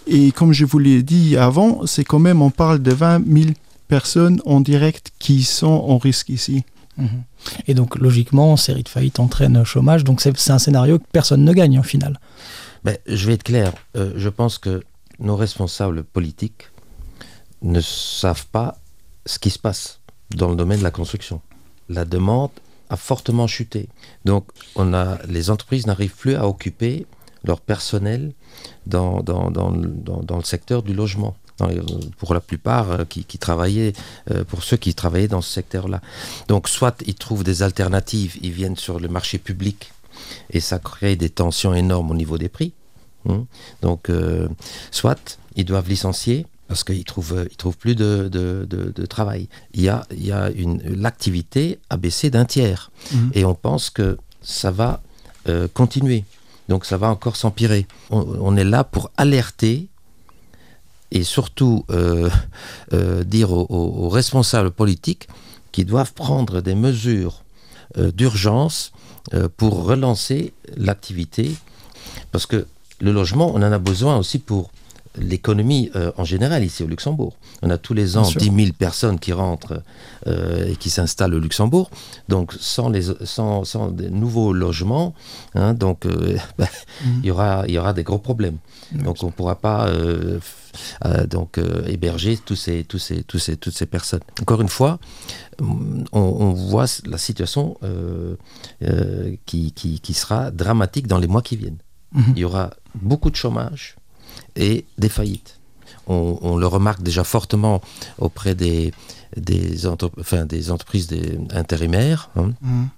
Et 0.07 0.31
comme 0.31 0.53
je 0.53 0.65
vous 0.65 0.79
l'ai 0.79 1.03
dit 1.03 1.37
avant, 1.37 1.85
c'est 1.85 2.03
quand 2.03 2.19
même, 2.19 2.41
on 2.41 2.49
parle 2.51 2.81
de 2.81 2.91
20 2.91 3.21
000 3.27 3.49
personnes 3.87 4.41
en 4.45 4.61
direct 4.61 5.11
qui 5.19 5.43
sont 5.43 5.67
en 5.67 5.97
risque 5.97 6.29
ici. 6.29 6.63
Mhm. 6.97 7.23
Et 7.67 7.73
donc, 7.73 7.95
logiquement, 7.97 8.55
série 8.57 8.83
de 8.83 8.89
faillites 8.89 9.19
entraîne 9.19 9.63
chômage. 9.63 10.03
Donc, 10.03 10.21
c'est 10.21 10.51
un 10.51 10.59
scénario 10.59 10.99
que 10.99 11.05
personne 11.11 11.43
ne 11.43 11.53
gagne, 11.53 11.79
en 11.79 11.83
final. 11.83 12.19
Ben, 12.83 12.97
je 13.07 13.27
vais 13.27 13.33
être 13.33 13.43
clair. 13.43 13.73
Euh, 13.97 14.13
je 14.15 14.29
pense 14.29 14.57
que 14.57 14.83
nos 15.19 15.35
responsables 15.35 16.03
politiques 16.03 16.68
ne 17.61 17.81
savent 17.81 18.47
pas 18.47 18.77
ce 19.25 19.39
qui 19.39 19.49
se 19.49 19.59
passe 19.59 19.99
dans 20.31 20.49
le 20.49 20.55
domaine 20.55 20.79
de 20.79 20.83
la 20.83 20.91
construction. 20.91 21.41
La 21.89 22.05
demande 22.05 22.51
a 22.89 22.97
fortement 22.97 23.47
chuté. 23.47 23.89
Donc, 24.25 24.45
on 24.75 24.93
a, 24.93 25.19
les 25.27 25.49
entreprises 25.49 25.87
n'arrivent 25.87 26.15
plus 26.15 26.35
à 26.35 26.47
occuper 26.47 27.05
leur 27.43 27.61
personnel 27.61 28.33
dans, 28.85 29.21
dans, 29.21 29.49
dans, 29.51 29.71
dans 29.71 30.37
le 30.37 30.43
secteur 30.43 30.83
du 30.83 30.93
logement. 30.93 31.35
pour 32.17 32.33
la 32.33 32.39
plupart 32.39 32.91
euh, 32.91 33.05
qui, 33.05 33.37
travaillaient, 33.37 33.93
euh, 34.31 34.43
pour 34.45 34.63
ceux 34.63 34.77
qui 34.77 34.93
travaillaient 34.93 35.27
dans 35.27 35.41
ce 35.41 35.51
secteur-là. 35.51 36.01
Donc, 36.47 36.69
soit 36.69 37.03
ils 37.05 37.15
trouvent 37.15 37.43
des 37.43 37.63
alternatives, 37.63 38.37
ils 38.41 38.51
viennent 38.51 38.77
sur 38.77 38.99
le 38.99 39.07
marché 39.07 39.37
public 39.37 39.91
et 40.51 40.59
ça 40.59 40.79
crée 40.79 41.15
des 41.15 41.29
tensions 41.29 41.73
énormes 41.73 42.11
au 42.11 42.15
niveau 42.15 42.37
des 42.37 42.49
prix. 42.49 42.73
Hein. 43.27 43.45
Donc, 43.81 44.09
euh, 44.09 44.47
soit 44.91 45.37
ils 45.55 45.65
doivent 45.65 45.89
licencier, 45.89 46.45
parce 46.69 46.83
qu'ils 46.85 47.03
trouvent, 47.03 47.47
ils 47.51 47.57
trouvent 47.57 47.77
plus 47.77 47.95
de, 47.95 48.29
de, 48.31 48.65
de, 48.69 48.91
de 48.95 49.05
travail. 49.05 49.49
Il 49.73 49.81
y 49.81 49.89
a, 49.89 50.05
il 50.11 50.25
y 50.25 50.31
a 50.31 50.49
une, 50.51 50.79
l'activité 50.83 51.79
a 51.89 51.97
baissé 51.97 52.29
d'un 52.29 52.45
tiers. 52.45 52.91
Mhm. 53.11 53.31
Et 53.33 53.43
on 53.43 53.55
pense 53.55 53.89
que 53.89 54.17
ça 54.41 54.69
va 54.71 55.01
euh, 55.49 55.67
continuer. 55.73 56.23
Donc 56.69 56.85
ça 56.85 56.95
va 56.97 57.09
encore 57.09 57.35
s'empirer. 57.35 57.87
On, 58.11 58.19
on 58.39 58.55
est 58.55 58.63
là 58.63 58.83
pour 58.83 59.09
alerter 59.17 59.87
et 61.11 61.23
surtout 61.23 61.85
euh, 61.89 62.29
euh, 62.93 63.23
dire 63.23 63.51
aux, 63.51 63.65
aux- 63.69 64.09
responsables 64.09 64.71
politiques 64.71 65.27
qui 65.71 65.85
doivent 65.85 66.13
prendre 66.13 66.61
des 66.61 66.75
mesures 66.75 67.43
euh, 67.97 68.11
d'urgence 68.11 68.91
euh, 69.33 69.49
pour 69.57 69.83
relancer 69.85 70.53
l'activité. 70.77 71.51
Parce 72.31 72.45
que 72.45 72.67
le 73.01 73.11
logement, 73.11 73.49
on 73.55 73.57
en 73.63 73.71
a 73.71 73.79
besoin 73.79 74.17
aussi 74.17 74.37
pour 74.37 74.69
l'économie 75.17 75.89
euh, 75.95 76.11
en 76.17 76.23
général 76.23 76.63
ici 76.63 76.83
au 76.83 76.87
Luxembourg. 76.87 77.35
On 77.61 77.69
a 77.69 77.77
tous 77.77 77.93
les 77.93 78.17
ans 78.17 78.21
Bien 78.21 78.31
sûr. 78.31 78.41
10 78.41 78.63
000 78.65 78.73
personnes 78.77 79.19
qui 79.19 79.33
rentrent 79.33 79.81
euh, 80.27 80.67
et 80.71 80.75
qui 80.75 80.89
s'installent 80.89 81.33
au 81.33 81.39
Luxembourg. 81.39 81.89
Donc 82.27 82.53
sans, 82.59 82.89
les, 82.89 83.03
sans, 83.25 83.63
sans 83.63 83.89
des 83.89 84.09
nouveaux 84.09 84.53
logements, 84.53 85.13
hein, 85.55 85.73
donc 85.73 86.05
euh, 86.05 86.37
ben, 86.57 86.67
il 87.21 87.25
y 87.25 87.31
aura, 87.31 87.63
il 87.67 87.73
y 87.73 87.79
aura 87.79 87.93
des 87.93 88.03
gros 88.03 88.19
problèmes. 88.19 88.57
Donc 88.91 89.17
on 89.23 89.27
ne 89.27 89.31
pourra 89.31 89.55
pas 89.55 89.87
donc, 91.27 91.59
héberger 91.87 92.37
tous 92.37 92.55
ces, 92.55 92.83
tous 92.83 92.97
ces, 92.97 93.21
tous 93.23 93.37
ces, 93.37 93.55
toutes 93.55 93.75
ces 93.75 93.85
personnes. 93.85 94.21
Encore 94.41 94.61
une 94.61 94.69
fois, 94.69 94.97
on, 95.61 96.07
on 96.11 96.53
voit 96.53 96.85
la 97.05 97.19
situation 97.19 97.77
qui, 99.45 99.71
qui, 99.73 99.99
qui 99.99 100.13
sera 100.15 100.49
dramatique 100.49 101.05
dans 101.05 101.19
les 101.19 101.27
mois 101.27 101.43
qui 101.43 101.55
viennent. 101.55 101.77
Mhm. 102.13 102.33
Il 102.35 102.39
y 102.39 102.45
aura 102.45 102.71
beaucoup 102.95 103.29
de 103.29 103.35
chômage 103.35 103.98
et 104.59 104.85
des 104.99 105.09
faillites. 105.09 105.59
On, 106.07 106.57
le 106.57 106.65
remarque 106.65 107.03
déjà 107.03 107.23
fortement 107.23 107.81
auprès 108.17 108.55
des, 108.55 108.91
entreprises 109.85 111.09
intérimaires. 111.51 112.29
hein. 112.35 112.51
Mhm. 112.61 112.89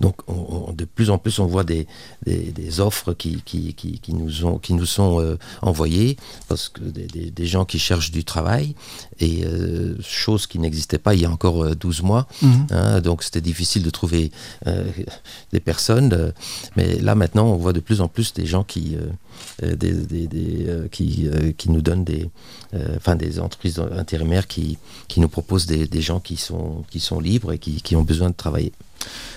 Donc, 0.00 0.16
on- 0.28 0.68
on- 0.68 0.72
de 0.72 0.84
plus 0.84 1.10
en 1.10 1.18
plus, 1.18 1.38
on 1.38 1.46
voit 1.46 1.64
des, 1.64 1.86
des, 2.26 2.52
des 2.52 2.80
offres 2.80 3.12
qui, 3.14 3.42
qui, 3.44 3.74
qui, 3.74 3.98
qui 3.98 4.14
nous, 4.14 4.44
ont, 4.44 4.58
qui 4.58 4.74
nous 4.74 4.86
sont 4.86 5.20
euh, 5.20 5.36
envoyées, 5.62 6.16
parce 6.48 6.68
que 6.68 6.80
des, 6.80 7.30
gens 7.46 7.64
qui 7.64 7.78
cherchent 7.78 8.10
du 8.10 8.24
travail, 8.24 8.74
et 9.20 9.44
euh, 9.44 9.96
chose 10.02 10.46
qui 10.46 10.58
n'existait 10.58 10.98
pas 10.98 11.14
il 11.14 11.20
y 11.22 11.24
a 11.24 11.30
encore 11.30 11.64
euh, 11.64 11.74
12 11.74 12.02
mois. 12.02 12.26
Mhm. 12.42 12.66
hein, 12.70 13.00
donc, 13.00 13.22
c'était 13.22 13.40
difficile 13.40 13.82
de 13.82 13.90
trouver 13.90 14.30
euh, 14.66 14.84
des 15.52 15.60
personnes. 15.60 16.12
euh, 16.12 16.30
mais 16.76 16.98
là, 16.98 17.14
maintenant, 17.14 17.46
on 17.46 17.56
voit 17.56 17.72
de 17.72 17.80
plus 17.80 18.00
en 18.00 18.08
plus 18.08 18.32
des 18.34 18.46
gens 18.46 18.64
qui, 18.64 18.96
euh, 18.96 19.08
euh, 19.62 19.76
euh, 19.82 20.88
euh, 21.00 21.52
nous 21.68 21.82
donnent 21.82 22.04
des, 22.04 22.28
euh, 22.74 22.96
enfin, 22.96 23.16
des 23.16 23.40
entreprises 23.40 23.78
intérimaires 23.96 24.46
qui, 24.46 24.78
qui 25.08 25.20
nous 25.20 25.28
proposent 25.28 25.66
des, 25.66 25.86
des 25.86 26.00
gens 26.02 26.20
qui 26.20 26.36
sont, 26.36 26.84
qui 26.90 27.00
sont 27.00 27.20
libres 27.20 27.52
et 27.52 27.58
qui, 27.58 27.82
qui 27.82 27.94
ont 27.96 28.02
besoin 28.02 28.30
de 28.30 28.34
travailler. 28.34 28.72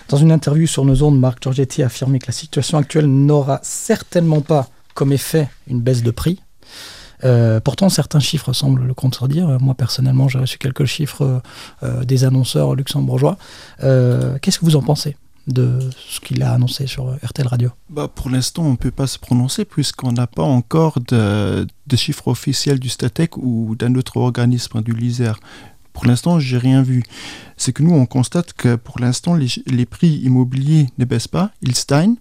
Dans 0.10 0.18
une 0.18 0.32
interview 0.32 0.68
sur 0.68 0.86
nos 0.86 1.04
ondes, 1.04 1.20
Marc 1.20 1.42
Giorgetti 1.42 1.84
a 1.84 1.86
affirmé 1.86 2.20
que 2.20 2.28
la 2.28 2.34
situation 2.34 2.78
actuelle 2.78 3.06
n'aura 3.06 3.60
certainement 3.64 4.42
pas 4.42 4.68
comme 4.94 5.14
effet 5.14 5.50
une 5.68 5.80
baisse 5.80 6.04
de 6.04 6.12
prix. 6.12 6.42
Euh, 7.24 7.60
pourtant, 7.60 7.90
certains 7.90 8.20
chiffres 8.20 8.54
semblent 8.54 8.84
le 8.84 8.94
contredire. 8.94 9.48
Moi, 9.60 9.76
personnellement, 9.76 10.28
j'ai 10.28 10.40
reçu 10.40 10.58
quelques 10.58 10.86
chiffres 10.86 11.42
euh, 11.84 12.04
des 12.04 12.24
annonceurs 12.24 12.76
luxembourgeois. 12.76 13.38
Euh, 13.84 14.38
Qu'est-ce 14.42 14.60
que 14.60 14.66
vous 14.66 14.76
en 14.76 14.82
pensez 14.82 15.16
de 15.48 15.80
ce 15.98 16.20
qu'il 16.20 16.44
a 16.44 16.54
annoncé 16.54 16.88
sur 16.88 17.16
RTL 17.24 17.48
Radio? 17.48 17.70
Bah, 17.90 18.08
pour 18.14 18.30
l'instant, 18.30 18.64
on 18.64 18.72
ne 18.72 18.76
peut 18.76 18.92
pas 18.92 19.08
se 19.08 19.18
prononcer 19.18 19.66
puisqu'on 19.66 20.12
n'a 20.12 20.28
pas 20.28 20.44
encore 20.44 21.00
de, 21.00 21.66
de 21.88 21.96
chiffres 21.96 22.28
officiels 22.28 22.80
du 22.80 22.90
Statec 22.90 23.38
ou 23.38 23.76
d'un 23.78 23.96
autre 23.96 24.18
organisme 24.18 24.82
du 24.82 24.94
LISER. 24.94 25.34
Pour 25.94 26.06
l'instant, 26.06 26.40
j'ai 26.40 26.58
rien 26.58 26.82
vu. 26.82 27.04
C'est 27.58 27.74
que 27.74 27.84
nous, 27.84 27.94
on 27.94 28.06
constate 28.06 28.54
que 28.54 28.76
pour 28.76 29.00
l'instant, 29.00 29.36
les, 29.36 29.48
les 29.68 29.86
prix 29.86 30.20
immobiliers 30.24 30.88
ne 30.98 31.06
baissent 31.06 31.28
pas, 31.28 31.52
ils 31.62 31.76
stagnent. 31.76 32.16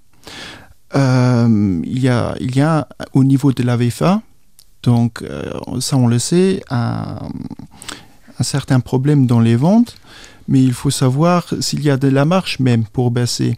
Euh, 0.96 1.80
il, 1.84 2.00
y 2.00 2.08
a, 2.08 2.34
il 2.40 2.56
y 2.56 2.60
a 2.60 2.88
au 3.12 3.22
niveau 3.22 3.52
de 3.52 3.62
la 3.62 3.76
VFA, 3.76 4.22
donc 4.82 5.22
euh, 5.22 5.52
ça 5.80 5.96
on 5.96 6.08
le 6.08 6.18
sait, 6.18 6.62
un, 6.68 7.28
un 8.38 8.42
certain 8.42 8.80
problème 8.80 9.26
dans 9.26 9.38
les 9.38 9.54
ventes, 9.54 9.96
mais 10.48 10.62
il 10.62 10.72
faut 10.72 10.90
savoir 10.90 11.46
s'il 11.60 11.84
y 11.84 11.90
a 11.90 11.96
de 11.96 12.08
la 12.08 12.24
marche 12.24 12.58
même 12.58 12.84
pour 12.84 13.12
baisser. 13.12 13.56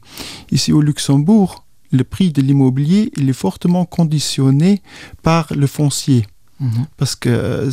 Ici 0.50 0.75
au 0.75 0.83
Luxembourg, 0.83 1.64
le 1.90 2.04
prix 2.04 2.33
de 2.33 2.42
l'immobilier 2.42 3.11
il 3.16 3.31
est 3.31 3.35
fortement 3.35 3.87
conditionné 3.87 4.83
par 5.23 5.47
le 5.54 5.66
foncier. 5.66 6.26
Parce 6.97 7.16
que 7.16 7.28
euh, 7.28 7.71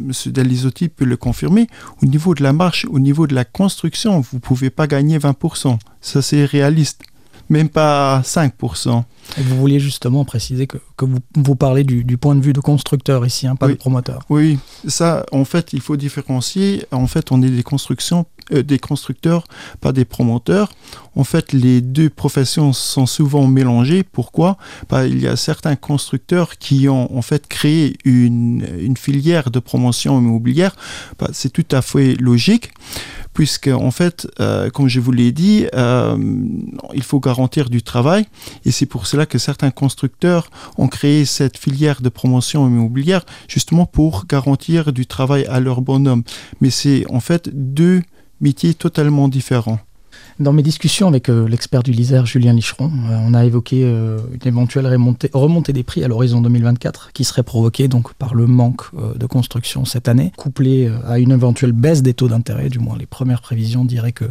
M. 0.00 0.32
Dalisotti 0.32 0.88
peut 0.88 1.04
le 1.04 1.16
confirmer, 1.16 1.66
au 2.02 2.06
niveau 2.06 2.34
de 2.34 2.42
la 2.42 2.52
marche, 2.52 2.86
au 2.90 2.98
niveau 2.98 3.26
de 3.26 3.34
la 3.34 3.44
construction, 3.44 4.20
vous 4.20 4.36
ne 4.36 4.40
pouvez 4.40 4.70
pas 4.70 4.86
gagner 4.86 5.18
20%. 5.18 5.78
Ça, 6.00 6.22
c'est 6.22 6.44
réaliste. 6.44 7.02
Même 7.48 7.68
pas 7.68 8.20
5%. 8.20 9.02
Et 9.36 9.42
vous 9.42 9.56
vouliez 9.56 9.80
justement 9.80 10.24
préciser 10.24 10.68
que, 10.68 10.78
que 10.96 11.04
vous, 11.04 11.18
vous 11.34 11.56
parlez 11.56 11.82
du, 11.82 12.04
du 12.04 12.16
point 12.16 12.36
de 12.36 12.40
vue 12.40 12.52
de 12.52 12.60
constructeur 12.60 13.26
ici, 13.26 13.48
hein, 13.48 13.56
pas 13.56 13.66
Oui. 13.66 13.72
de 13.72 13.78
promoteur. 13.78 14.20
Oui, 14.30 14.58
ça, 14.86 15.26
en 15.32 15.44
fait, 15.44 15.72
il 15.72 15.80
faut 15.80 15.96
différencier. 15.96 16.86
En 16.92 17.08
fait, 17.08 17.32
on 17.32 17.42
est 17.42 17.50
des 17.50 17.64
constructions, 17.64 18.24
euh, 18.52 18.62
des 18.62 18.78
constructeurs, 18.78 19.44
pas 19.80 19.92
des 19.92 20.04
promoteurs. 20.04 20.70
En 21.16 21.24
fait, 21.24 21.52
les 21.52 21.80
deux 21.80 22.08
professions 22.08 22.72
sont 22.72 23.06
souvent 23.06 23.46
mélangées. 23.46 24.02
Pourquoi? 24.02 24.56
Bah, 24.88 25.06
Il 25.06 25.20
y 25.20 25.26
a 25.26 25.36
certains 25.36 25.76
constructeurs 25.76 26.56
qui 26.58 26.88
ont 26.88 27.16
en 27.16 27.22
fait 27.22 27.46
créé 27.48 27.96
une, 28.04 28.66
une 28.80 28.96
filière 28.96 29.50
de 29.50 29.58
promotion 29.58 30.18
immobilière. 30.18 30.76
Bah, 31.18 31.28
C'est 31.32 31.52
tout 31.52 31.66
à 31.72 31.82
fait 31.82 32.14
logique. 32.14 32.70
Puisque, 33.32 33.68
en 33.68 33.92
fait, 33.92 34.26
euh, 34.40 34.70
comme 34.70 34.88
je 34.88 34.98
vous 34.98 35.12
l'ai 35.12 35.30
dit, 35.30 35.66
euh, 35.74 36.16
il 36.94 37.02
faut 37.02 37.20
garantir 37.20 37.70
du 37.70 37.82
travail. 37.82 38.26
Et 38.64 38.72
c'est 38.72 38.86
pour 38.86 39.06
cela 39.06 39.24
que 39.24 39.38
certains 39.38 39.70
constructeurs 39.70 40.50
ont 40.78 40.88
créé 40.88 41.24
cette 41.24 41.56
filière 41.56 42.02
de 42.02 42.08
promotion 42.08 42.66
immobilière 42.66 43.24
justement 43.48 43.86
pour 43.86 44.26
garantir 44.26 44.92
du 44.92 45.06
travail 45.06 45.46
à 45.46 45.60
leur 45.60 45.80
bonhomme. 45.80 46.24
Mais 46.60 46.70
c'est 46.70 47.04
en 47.08 47.20
fait 47.20 47.48
deux 47.52 48.02
métiers 48.40 48.74
totalement 48.74 49.28
différents. 49.28 49.78
Dans 50.38 50.54
mes 50.54 50.62
discussions 50.62 51.06
avec 51.06 51.28
euh, 51.28 51.46
l'expert 51.46 51.82
du 51.82 51.92
LISER, 51.92 52.22
Julien 52.24 52.54
Licheron, 52.54 52.90
euh, 53.10 53.18
on 53.26 53.34
a 53.34 53.44
évoqué 53.44 53.82
euh, 53.84 54.18
une 54.32 54.48
éventuelle 54.48 54.86
remontée, 54.86 55.72
des 55.74 55.82
prix 55.82 56.02
à 56.02 56.08
l'horizon 56.08 56.40
2024 56.40 57.12
qui 57.12 57.24
serait 57.24 57.42
provoquée 57.42 57.88
donc 57.88 58.14
par 58.14 58.34
le 58.34 58.46
manque 58.46 58.84
de 58.94 59.26
construction 59.26 59.84
cette 59.84 60.08
année, 60.08 60.32
couplée 60.36 60.90
à 61.06 61.18
une 61.18 61.32
éventuelle 61.32 61.72
baisse 61.72 62.02
des 62.02 62.14
taux 62.14 62.28
d'intérêt. 62.28 62.70
Du 62.70 62.78
moins, 62.78 62.96
les 62.96 63.06
premières 63.06 63.42
prévisions 63.42 63.84
diraient 63.84 64.12
que 64.12 64.24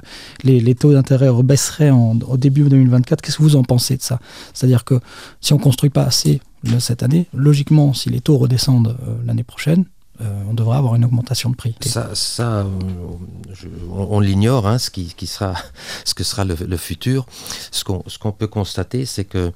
les, 0.44 0.74
taux 0.76 0.94
d'intérêt 0.94 1.30
rebaisseraient 1.30 1.92
en- 1.92 2.18
au 2.28 2.38
début 2.38 2.64
2024. 2.64 3.22
Qu'est-ce 3.22 3.38
que 3.38 3.44
vous 3.44 3.56
en 3.56 3.64
pensez 3.64 3.96
de 3.96 4.02
ça? 4.02 4.20
C'est-à-dire 4.54 4.84
que 4.84 5.00
si 5.42 5.54
on 5.54 5.60
construit 5.60 5.92
pas 5.92 6.04
assez 6.04 6.42
cette 6.80 7.04
année, 7.04 7.28
logiquement, 7.34 7.94
si 7.94 8.10
les 8.10 8.20
taux 8.20 8.38
redescendent 8.38 8.98
l'année 9.26 9.44
prochaine, 9.44 9.86
euh, 10.22 10.44
on 10.50 10.54
devrait 10.54 10.78
avoir 10.78 10.96
une 10.96 11.06
augmentation 11.06 11.50
de 11.50 11.56
prix. 11.56 11.76
Ça, 11.82 12.10
ça 12.14 12.58
euh, 12.60 12.64
je- 13.54 13.68
on, 13.92 14.18
on 14.18 14.20
l'ignore, 14.20 14.68
hein, 14.68 14.78
ce, 14.78 14.90
qui, 14.90 15.14
qui 15.16 15.28
sera, 15.28 15.54
ce 16.06 16.14
que 16.14 16.24
sera 16.24 16.44
le, 16.46 16.56
le 16.56 16.78
futur. 16.78 17.26
Ce 17.72 17.84
qu'on 17.84 18.04
qu'on 18.20 18.32
peut 18.32 18.48
constater, 18.48 19.06
c'est 19.06 19.24
que 19.26 19.52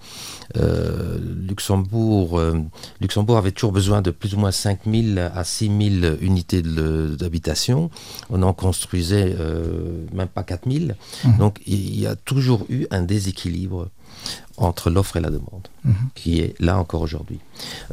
euh, 0.58 1.17
Luxembourg, 1.48 2.39
euh, 2.39 2.62
Luxembourg 3.01 3.38
avait 3.38 3.51
toujours 3.51 3.72
besoin 3.74 4.01
de 4.01 4.12
plus 4.12 4.34
ou 4.36 4.38
moins 4.39 4.51
5 4.51 4.79
000 4.86 5.20
à 5.34 5.43
6 5.43 6.00
000 6.01 6.15
unités 6.22 6.62
d'habitation. 6.62 7.89
On 8.29 8.41
en 8.41 8.53
construisait 8.53 9.36
euh, 9.39 10.05
même 10.13 10.27
pas 10.27 10.43
4 10.43 10.70
000. 10.72 10.86
Mhm. 11.25 11.38
Donc 11.38 11.60
il 11.65 12.00
y 12.00 12.08
a 12.08 12.15
toujours 12.15 12.65
eu 12.70 12.86
un 12.91 13.01
déséquilibre 13.01 13.89
entre 14.58 14.90
l'offre 14.90 15.18
et 15.18 15.22
la 15.22 15.30
demande, 15.30 15.68
Mhm. 15.84 15.96
qui 16.16 16.40
est 16.40 16.56
là 16.60 16.78
encore 16.78 17.02
aujourd'hui. 17.02 17.40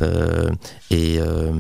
Euh, 0.02 0.50
et 0.90 1.18
euh, 1.18 1.52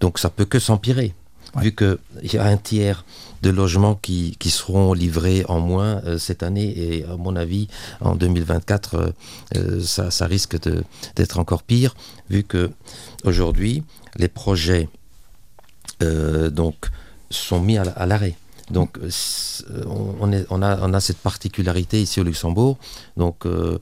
donc 0.00 0.18
ça 0.18 0.30
peut 0.30 0.44
que 0.46 0.58
s'empirer, 0.58 1.14
Ouais. 1.56 1.62
vu 1.64 1.74
qu'il 1.74 1.98
y 2.32 2.38
a 2.38 2.44
un 2.44 2.56
tiers 2.56 3.04
de 3.42 3.50
logements 3.50 3.96
qui, 3.96 4.36
qui 4.38 4.50
seront 4.50 4.92
livrés 4.92 5.44
en 5.48 5.58
moins 5.58 6.00
euh, 6.04 6.16
cette 6.16 6.42
année, 6.44 6.68
et 6.78 7.04
à 7.04 7.16
mon 7.16 7.34
avis, 7.34 7.66
en 8.00 8.14
2024, 8.14 8.94
euh, 8.94 9.10
euh, 9.56 9.80
ça, 9.82 10.10
ça 10.12 10.26
risque 10.26 10.56
d'être 11.16 11.38
encore 11.40 11.62
pire, 11.64 11.94
vu 12.28 12.44
que 12.44 12.70
aujourd'hui, 13.24 13.82
les 14.16 14.28
projets 14.28 14.88
donc, 16.50 16.76
sont 17.30 17.60
mis 17.60 17.76
à, 17.78 17.84
la- 17.84 17.92
à 17.92 18.06
l'arrêt. 18.06 18.34
Donc, 18.70 18.98
on, 19.86 20.14
on 20.20 20.32
est- 20.32 20.46
on 20.50 20.62
a, 20.62 20.78
on 20.80 20.94
a 20.94 21.00
cette 21.00 21.18
particularité 21.18 22.00
ici 22.00 22.20
au 22.20 22.22
Luxembourg. 22.24 22.78
Donc, 23.16 23.44
euh, 23.44 23.78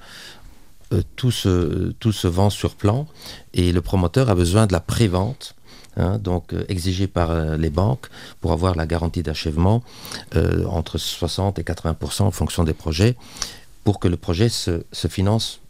euh, 0.93 1.03
tout, 1.17 1.31
se, 1.31 1.93
tout 1.99 2.13
se 2.13 2.27
vend 2.27 2.49
sur 2.49 2.75
plan 2.75 3.07
et 3.53 3.73
le 3.73 3.83
promoteur 3.83 4.31
a 4.31 4.35
besoin 4.35 4.67
de 4.67 4.73
la 4.73 4.81
prévente, 4.81 5.55
hein, 5.99 6.17
donc 6.19 6.55
euh, 6.55 6.65
exigée 6.69 7.07
par 7.07 7.31
euh, 7.31 7.59
les 7.59 7.69
banques 7.69 8.07
pour 8.41 8.53
avoir 8.53 8.75
la 8.75 8.87
garantie 8.87 9.23
d'achèvement 9.23 9.83
entre 10.67 10.97
60 10.97 11.59
et 11.59 11.63
80% 11.63 12.23
en 12.23 12.31
fonction 12.31 12.65
des 12.65 12.73
projets 12.73 13.17
pour 13.85 14.01
que 14.01 14.09
le 14.09 14.17
projet 14.17 14.49
se, 14.49 14.85
se 14.91 15.09
finance 15.09 15.61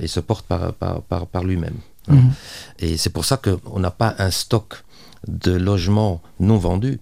et 0.00 0.06
se 0.06 0.20
porte 0.20 0.46
par, 0.46 0.72
par, 0.72 1.02
par, 1.02 1.26
par 1.26 1.44
lui-même. 1.44 1.76
Mhm. 2.08 2.32
Et 2.78 2.96
c'est 2.96 3.10
pour 3.10 3.24
ça 3.26 3.36
qu'on 3.36 3.78
n'a 3.78 3.90
pas 3.90 4.14
un 4.18 4.30
stock 4.30 4.84
de 5.28 5.52
logements 5.52 6.22
non 6.40 6.56
vendus 6.56 6.98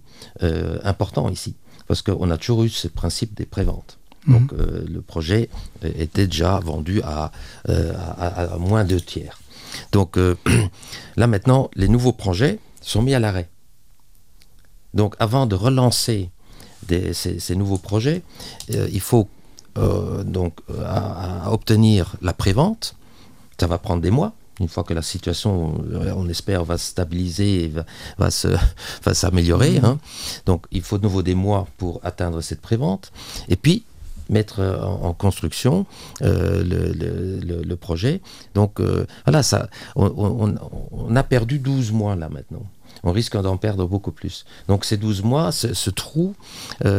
important 0.83 1.29
ici. 1.29 1.55
Parce 1.87 2.01
qu'on 2.01 2.29
a 2.29 2.37
toujours 2.37 2.63
eu 2.63 2.69
ce 2.69 2.87
principe 2.87 3.33
des 3.33 3.45
préventes. 3.45 3.97
Donc 4.27 4.53
euh, 4.53 4.85
le 4.87 5.01
projet 5.01 5.49
était 5.83 6.27
déjà 6.27 6.59
vendu 6.59 7.01
à, 7.03 7.31
euh, 7.69 7.93
à, 7.95 8.53
à 8.53 8.57
moins 8.57 8.83
de 8.83 8.99
tiers. 8.99 9.39
Donc 9.91 10.17
euh, 10.17 10.35
là 11.17 11.27
maintenant, 11.27 11.69
les 11.75 11.87
nouveaux 11.87 12.13
projets 12.13 12.59
sont 12.81 13.01
mis 13.01 13.13
à 13.15 13.19
l'arrêt. 13.19 13.49
Donc 14.93 15.15
avant 15.19 15.45
de 15.47 15.55
relancer 15.55 16.29
des- 16.87 17.13
ces, 17.13 17.39
ces 17.39 17.55
nouveaux 17.55 17.77
projets, 17.77 18.23
il 18.69 18.99
faut 19.01 19.27
donc 19.75 20.59
à- 20.85 21.51
obtenir 21.51 22.15
la 22.21 22.33
prévente. 22.33 22.95
Ça 23.59 23.67
va 23.67 23.77
prendre 23.77 24.01
des 24.01 24.11
mois. 24.11 24.33
Une 24.59 24.67
fois 24.67 24.83
que 24.83 24.93
la 24.93 25.01
situation, 25.01 25.73
on 26.15 26.27
espère, 26.29 26.63
va 26.65 26.77
se 26.77 26.87
stabiliser 26.87 27.63
et 27.65 27.67
va, 27.69 27.85
va 28.19 28.29
s'améliorer. 29.13 29.77
hein. 29.83 29.97
Donc 30.45 30.65
il 30.71 30.81
faut 30.81 30.97
de 30.97 31.03
nouveau 31.03 31.23
des 31.23 31.35
mois 31.35 31.67
pour 31.77 31.99
atteindre 32.03 32.41
cette 32.41 32.59
prévente. 32.61 33.11
Et 33.49 33.55
puis 33.55 33.83
mettre 34.31 34.59
euh, 34.61 34.79
en, 34.81 35.13
construction 35.13 35.85
euh, 36.23 36.63
le, 36.63 36.91
le- 36.93 37.75
projet. 37.75 38.21
Donc 38.55 38.79
euh, 38.79 39.05
voilà, 39.25 39.43
ça, 39.43 39.69
on, 39.95 40.07
on- 40.91 41.15
a 41.15 41.23
perdu 41.23 41.59
12 41.59 41.91
mois 41.91 42.15
là 42.15 42.29
maintenant. 42.29 42.63
On 43.03 43.11
risque 43.11 43.35
d'en 43.39 43.57
perdre 43.57 43.85
beaucoup 43.87 44.11
plus. 44.11 44.45
Donc 44.67 44.85
ces 44.85 44.97
12 44.97 45.23
mois, 45.23 45.51
ce, 45.51 45.89
trou, 45.89 46.35
on, 46.83 46.89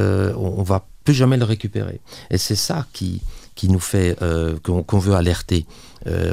on 0.58 0.62
va 0.62 0.86
plus 1.04 1.14
jamais 1.14 1.36
le 1.36 1.44
récupérer. 1.44 2.00
Et 2.30 2.38
c'est 2.38 2.56
ça 2.56 2.86
qui, 2.92 3.20
qui 3.54 3.68
nous 3.68 3.80
fait, 3.80 4.16
euh, 4.22 4.58
qu'on 4.62 4.98
veut 4.98 5.14
alerter 5.14 5.66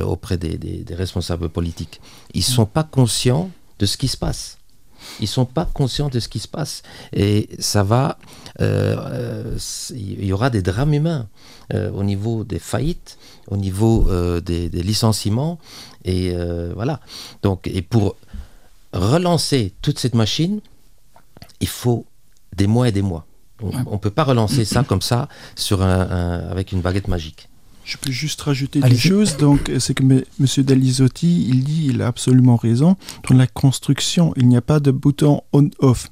auprès 0.06 0.38
des, 0.38 0.58
des- 0.58 0.84
des 0.84 0.96
responsables 0.96 1.50
politiques. 1.50 2.02
Ils 2.34 2.40
ne 2.40 2.44
sont 2.44 2.66
pas 2.66 2.84
conscients 2.84 3.50
de 3.80 3.86
ce 3.86 3.98
qui 3.98 4.08
se 4.08 4.18
passe. 4.18 4.58
Ils 5.22 5.28
sont 5.28 5.46
pas 5.46 5.66
conscients 5.66 6.10
de 6.10 6.20
ce 6.20 6.28
qui 6.28 6.40
se 6.40 6.48
passe. 6.48 6.82
Et 7.14 7.48
ça 7.60 7.84
va, 7.84 8.18
il 8.62 10.26
y 10.26 10.34
aura 10.34 10.50
des 10.50 10.62
drames 10.62 10.94
humains 10.94 11.28
euh, 11.74 11.92
au 11.92 12.04
niveau 12.04 12.44
des 12.44 12.60
faillites, 12.60 13.18
au 13.48 13.58
niveau 13.58 14.08
euh, 14.10 14.42
des, 14.42 14.70
des 14.70 14.84
licenciements. 14.84 15.60
Et 16.04 16.32
euh, 16.34 16.72
voilà. 16.76 17.00
Donc, 17.44 17.68
et 17.68 17.82
pour 17.82 18.16
relancer 18.94 19.74
toute 19.82 20.00
cette 20.00 20.16
machine, 20.16 20.62
il 21.62 21.68
faut 21.68 22.06
des 22.56 22.68
mois 22.68 22.88
et 22.90 22.92
des 22.92 23.02
mois. 23.02 23.26
On 23.62 23.92
ne 23.94 23.98
peut 23.98 24.10
pas 24.10 24.24
relancer 24.24 24.64
ça 24.64 24.84
comme 24.84 25.02
ça 25.02 25.28
sur 25.56 25.82
un, 25.82 26.00
un- 26.10 26.50
avec 26.50 26.72
une 26.72 26.80
baguette 26.82 27.10
magique. 27.10 27.50
Je 27.84 27.98
peux 27.98 28.12
juste 28.12 28.40
rajouter 28.42 28.80
des 28.80 28.96
choses. 28.98 29.36
Donc, 29.38 29.70
c'est 29.80 29.94
que 29.96 30.04
M. 30.04 30.24
Dalisotti, 30.64 31.46
il 31.50 31.64
dit, 31.64 31.88
il 31.88 32.02
a 32.02 32.08
absolument 32.08 32.56
raison. 32.56 32.96
Dans 33.30 33.36
la 33.36 33.48
construction, 33.48 34.34
il 34.38 34.48
n'y 34.48 34.56
a 34.56 34.62
pas 34.62 34.80
de 34.80 34.92
bouton 34.92 35.42
on-off. 35.54 36.10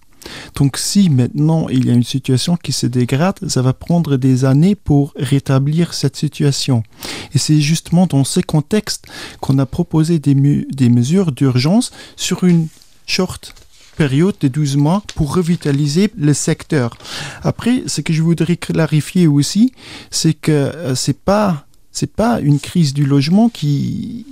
Donc, 0.55 0.77
si 0.77 1.09
maintenant 1.09 1.67
il 1.69 1.85
y 1.85 1.89
a 1.89 1.93
une 1.93 2.03
situation 2.03 2.57
qui 2.57 2.71
se 2.71 2.87
dégrade, 2.87 3.37
ça 3.47 3.61
va 3.61 3.73
prendre 3.73 4.17
des 4.17 4.45
années 4.45 4.75
pour 4.75 5.13
rétablir 5.15 5.93
cette 5.93 6.15
situation. 6.15 6.83
Et 7.33 7.37
c'est 7.37 7.61
justement 7.61 8.07
dans 8.07 8.23
ce 8.23 8.39
contexte 8.39 9.05
qu'on 9.41 9.59
a 9.59 9.65
proposé 9.65 10.19
des, 10.19 10.35
des 10.35 10.89
mesures 10.89 11.31
d'urgence 11.31 11.91
sur 12.15 12.43
une 12.43 12.67
short 13.05 13.53
période 13.97 14.35
de 14.39 14.47
12 14.47 14.77
mois 14.77 15.01
pour 15.15 15.35
revitaliser 15.35 16.11
le 16.17 16.33
secteur. 16.33 16.97
Après, 17.41 17.83
ce 17.87 18.01
que 18.01 18.13
je 18.13 18.21
voudrais 18.21 18.55
clarifier 18.55 19.27
aussi, 19.27 19.73
c'est 20.11 20.35
que 20.35 20.51
euh, 20.51 20.95
c'est 20.95 21.19
pas 21.19 21.66
c'est 21.97 22.13
pas 22.13 22.39
une 22.41 22.59
crise 22.59 22.93
du 22.93 23.05
logement 23.05 23.49
qui 23.49 24.23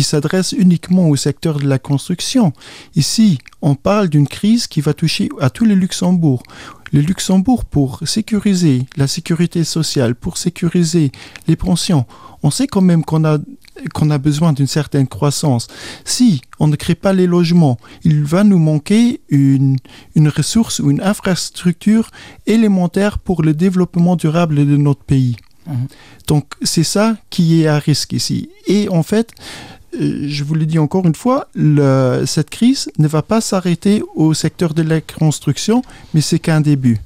s'adresse 0.00 0.52
uniquement 0.52 1.10
au 1.10 1.16
secteur 1.16 1.58
de 1.58 1.68
la 1.68 1.78
construction. 1.78 2.54
Ici, 2.96 3.38
on 3.60 3.74
parle 3.74 4.08
d'une 4.08 4.26
crise 4.26 4.66
qui 4.66 4.80
va 4.80 4.94
toucher 4.94 5.28
à 5.40 5.50
tous 5.50 5.66
les 5.66 5.74
Luxembourg. 5.74 6.42
Le 6.90 7.00
Luxembourg, 7.00 7.66
pour 7.66 8.00
sécuriser 8.08 8.86
la 8.96 9.06
sécurité 9.08 9.62
sociale, 9.62 10.14
pour 10.14 10.38
sécuriser 10.38 11.12
les 11.48 11.56
pensions, 11.56 12.06
on 12.42 12.50
sait 12.50 12.66
quand 12.66 12.80
même 12.80 13.04
qu'on 13.04 13.24
a 13.24 14.18
besoin 14.18 14.54
d'une 14.54 14.66
certaine 14.66 15.08
croissance. 15.08 15.68
Si 16.06 16.40
on 16.58 16.66
ne 16.66 16.76
crée 16.76 16.94
pas 16.94 17.12
les 17.12 17.26
logements, 17.26 17.78
il 18.04 18.24
va 18.24 18.42
nous 18.42 18.58
manquer 18.58 19.20
une 19.28 19.78
ressource 20.16 20.78
ou 20.80 20.90
une 20.90 21.02
infrastructure 21.02 22.10
élémentaire 22.46 23.18
pour 23.18 23.42
le 23.42 23.52
développement 23.52 24.16
durable 24.16 24.66
de 24.66 24.78
notre 24.78 25.04
pays. 25.04 25.36
Mhm. 25.66 25.88
Donc 26.26 26.54
c'est 26.62 26.84
ça 26.84 27.16
qui 27.30 27.62
est 27.62 27.66
à 27.66 27.78
risque 27.78 28.12
ici. 28.12 28.50
Et 28.66 28.88
en 28.88 29.02
fait, 29.02 29.30
euh, 30.00 30.26
je 30.28 30.44
vous 30.44 30.54
le 30.54 30.66
dis 30.66 30.78
encore 30.78 31.06
une 31.06 31.14
fois, 31.14 31.48
cette 32.26 32.50
crise 32.50 32.90
ne 32.98 33.08
va 33.08 33.22
pas 33.22 33.40
s'arrêter 33.40 34.02
au 34.14 34.34
secteur 34.34 34.74
de 34.74 34.82
la 34.82 35.00
construction, 35.00 35.82
mais 36.14 36.20
c'est 36.20 36.38
qu'un 36.38 36.60
début. 36.60 37.00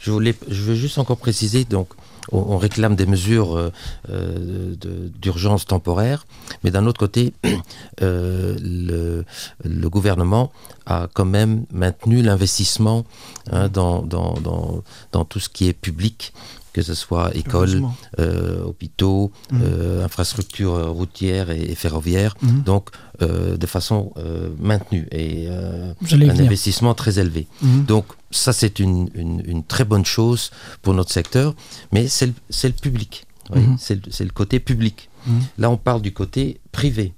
Je, 0.00 0.10
voulais, 0.10 0.34
je 0.48 0.62
veux 0.62 0.74
juste 0.74 0.98
encore 0.98 1.18
préciser, 1.18 1.64
donc, 1.64 1.88
on, 2.30 2.58
réclame 2.58 2.94
des 2.94 3.06
mesures 3.06 3.56
euh, 3.56 3.72
euh, 4.10 4.74
d'urgence 5.20 5.64
temporaire, 5.64 6.26
mais 6.62 6.70
d'un 6.70 6.86
autre 6.86 6.98
côté, 6.98 7.32
le, 8.00 9.24
gouvernement 9.64 10.52
a 10.86 11.08
quand 11.12 11.24
même 11.24 11.64
maintenu 11.72 12.22
l'investissement 12.22 13.04
hein, 13.50 13.68
dans 13.68 15.24
tout 15.28 15.40
ce 15.40 15.48
qui 15.48 15.68
est 15.68 15.72
public, 15.72 16.32
que 16.72 16.82
ce 16.82 16.94
soit 16.94 17.34
école, 17.36 17.68
Heureusement. 17.70 17.96
euh, 18.20 18.62
hôpitaux, 18.64 19.32
Mhm. 19.50 19.60
euh, 19.62 20.04
infrastructures 20.04 20.88
routières 20.92 21.50
et, 21.50 21.62
et 21.62 21.74
ferroviaires, 21.74 22.34
Mhm. 22.42 22.62
donc 22.62 22.90
euh, 23.22 23.56
de 23.56 23.66
façon 23.66 24.12
euh, 24.16 24.48
maintenue 24.60 25.08
et 25.10 25.46
euh, 25.48 25.92
un 26.12 26.38
investissement 26.38 26.94
très 26.94 27.18
élevé. 27.18 27.46
Mhm. 27.62 27.84
Donc 27.84 28.06
ça, 28.30 28.52
c'est 28.52 28.78
une, 28.78 29.08
une- 29.14 29.42
une 29.46 29.64
très 29.64 29.84
bonne 29.84 30.04
chose 30.04 30.50
pour 30.82 30.94
notre 30.94 31.10
secteur, 31.12 31.54
mais 31.92 32.06
c'est 32.08 32.26
le, 32.26 32.72
public. 32.72 33.24
oui, 33.54 33.60
Mhm. 33.62 33.76
c'est 33.78 34.24
le, 34.24 34.30
côté 34.30 34.60
public. 34.60 35.08
Là, 35.58 35.68
on 35.70 35.76
parle 35.76 36.00
du 36.02 36.12
côté 36.12 36.60
privé. 36.72 37.12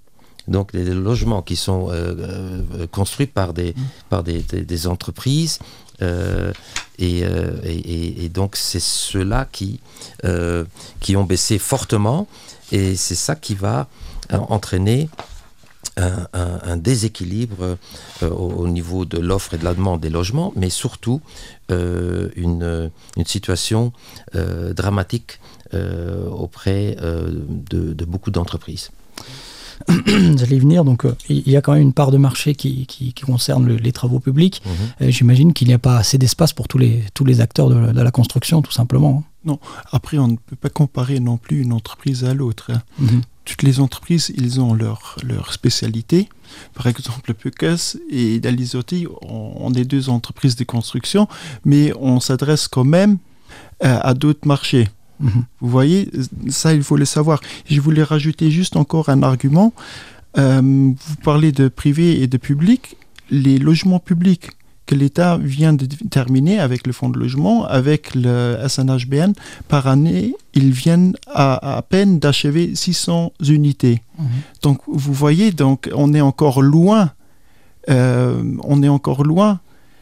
Donc 0.48 0.72
des, 0.72 0.84
logements 0.84 1.42
qui 1.42 1.54
sont 1.54 1.90
euh, 1.90 1.92
euh, 1.94 2.86
construits 2.90 3.26
par 3.26 3.52
des, 3.52 3.74
par 4.08 4.22
des, 4.24 4.40
des- 4.42 4.64
des 4.64 4.86
entreprises. 4.86 5.58
Euh, 6.02 6.52
et, 6.98 7.24
euh, 7.24 7.56
et- 7.64 8.28
donc 8.28 8.56
c'est 8.56 8.80
ceux-là 8.80 9.46
qui, 9.50 9.80
euh, 10.24 10.64
qui 11.00 11.16
ont 11.16 11.24
baissé 11.24 11.58
fortement. 11.58 12.26
Et 12.72 12.94
c'est 12.96 13.14
ça 13.14 13.34
qui 13.34 13.54
va 13.54 13.88
entraîner 14.30 15.08
un, 15.96 16.76
déséquilibre 16.76 17.76
au, 18.22 18.26
au 18.26 18.68
niveau 18.68 19.04
de 19.04 19.18
l'offre 19.18 19.54
et 19.54 19.58
de 19.58 19.64
la 19.64 19.74
demande 19.74 20.00
des 20.00 20.08
logements, 20.08 20.52
mais 20.54 20.70
surtout 20.70 21.20
une, 21.68 22.90
une 23.16 23.26
situation 23.26 23.92
dramatique 24.76 25.40
auprès 25.72 26.96
de 27.00 28.04
beaucoup 28.04 28.30
d'entreprises. 28.30 28.90
J'allais 30.06 30.58
venir. 30.58 30.84
Donc, 30.84 31.04
euh, 31.04 31.14
il 31.28 31.48
y 31.48 31.56
a 31.56 31.60
quand 31.62 31.72
même 31.72 31.82
une 31.82 31.92
part 31.92 32.10
de 32.10 32.18
marché 32.18 32.54
qui, 32.54 32.86
qui- 32.86 33.12
qui 33.12 33.24
concerne 33.24 33.66
le- 33.66 33.76
les 33.76 33.92
travaux 33.92 34.20
publics. 34.20 34.62
Mhm. 34.66 35.08
Et 35.08 35.12
J'imagine 35.12 35.52
qu'il 35.52 35.68
n'y 35.68 35.74
a 35.74 35.78
pas 35.78 35.96
assez 35.98 36.18
d'espace 36.18 36.52
pour 36.52 36.68
tous 36.68 36.78
les, 36.78 37.02
tous 37.14 37.24
les 37.24 37.40
acteurs 37.40 37.68
de, 37.68 37.92
de 37.92 38.00
la 38.00 38.10
construction, 38.10 38.62
tout 38.62 38.72
simplement. 38.72 39.24
Après, 39.90 40.18
on 40.18 40.28
ne 40.28 40.36
peut 40.36 40.56
pas 40.56 40.68
comparer 40.68 41.18
non 41.18 41.38
plus 41.38 41.62
une 41.62 41.72
entreprise 41.72 42.24
à 42.24 42.34
l'autre. 42.34 42.70
hein. 42.72 42.82
Mhm. 42.98 43.22
Toutes 43.46 43.62
les 43.62 43.80
entreprises, 43.80 44.32
ils 44.36 44.60
ont 44.60 44.74
leur, 44.74 45.16
leur 45.24 45.52
spécialité. 45.52 46.28
Par 46.74 46.86
exemple, 46.86 47.32
Pecas 47.34 47.96
et 48.10 48.38
Dalisotti, 48.38 49.06
on, 49.22 49.52
on 49.58 49.72
est 49.74 49.84
deux 49.84 50.08
entreprises 50.10 50.56
de 50.56 50.64
construction, 50.64 51.26
mais 51.64 51.92
on 51.98 52.20
s'adresse 52.20 52.68
quand 52.68 52.84
même 52.84 53.16
euh, 53.82 53.98
à 54.02 54.14
d'autres 54.14 54.46
marchés. 54.46 54.88
Mhm. 55.20 55.44
Vous 55.60 55.68
voyez, 55.68 56.10
ça, 56.48 56.72
il 56.74 56.82
faut 56.82 56.96
le 56.96 57.04
savoir. 57.04 57.40
Je 57.68 57.80
voulais 57.80 58.02
rajouter 58.02 58.50
juste 58.50 58.76
encore 58.76 59.08
un 59.10 59.22
argument. 59.22 59.72
Euh, 60.38 60.60
vous 60.62 61.16
parlez 61.24 61.52
de 61.52 61.68
privé 61.68 62.22
et 62.22 62.26
de 62.26 62.36
public. 62.38 62.96
Les 63.30 63.58
logements 63.58 63.98
publics 64.00 64.48
que 64.86 64.94
l'État 64.96 65.38
vient 65.38 65.72
de 65.72 65.86
terminer 66.10 66.58
avec 66.58 66.84
le 66.86 66.92
fonds 66.92 67.10
de 67.10 67.18
logement, 67.18 67.64
avec 67.64 68.14
le 68.16 68.56
SNHBN, 68.66 69.34
par 69.68 69.86
année, 69.86 70.34
ils 70.54 70.72
viennent 70.72 71.14
à, 71.32 71.76
à 71.76 71.82
peine 71.82 72.18
d'achever 72.18 72.74
600 72.74 73.32
unités. 73.46 74.02
Mhm. 74.18 74.26
Donc, 74.62 74.78
vous 74.88 75.12
voyez, 75.12 75.52
donc, 75.52 75.88
on 75.94 76.12
est 76.14 76.20
encore 76.20 76.60
loin. 76.62 77.12
euh, 77.88 78.42
on 78.64 78.82
est 78.82 78.88
encore 78.88 79.24
loin 79.24 79.60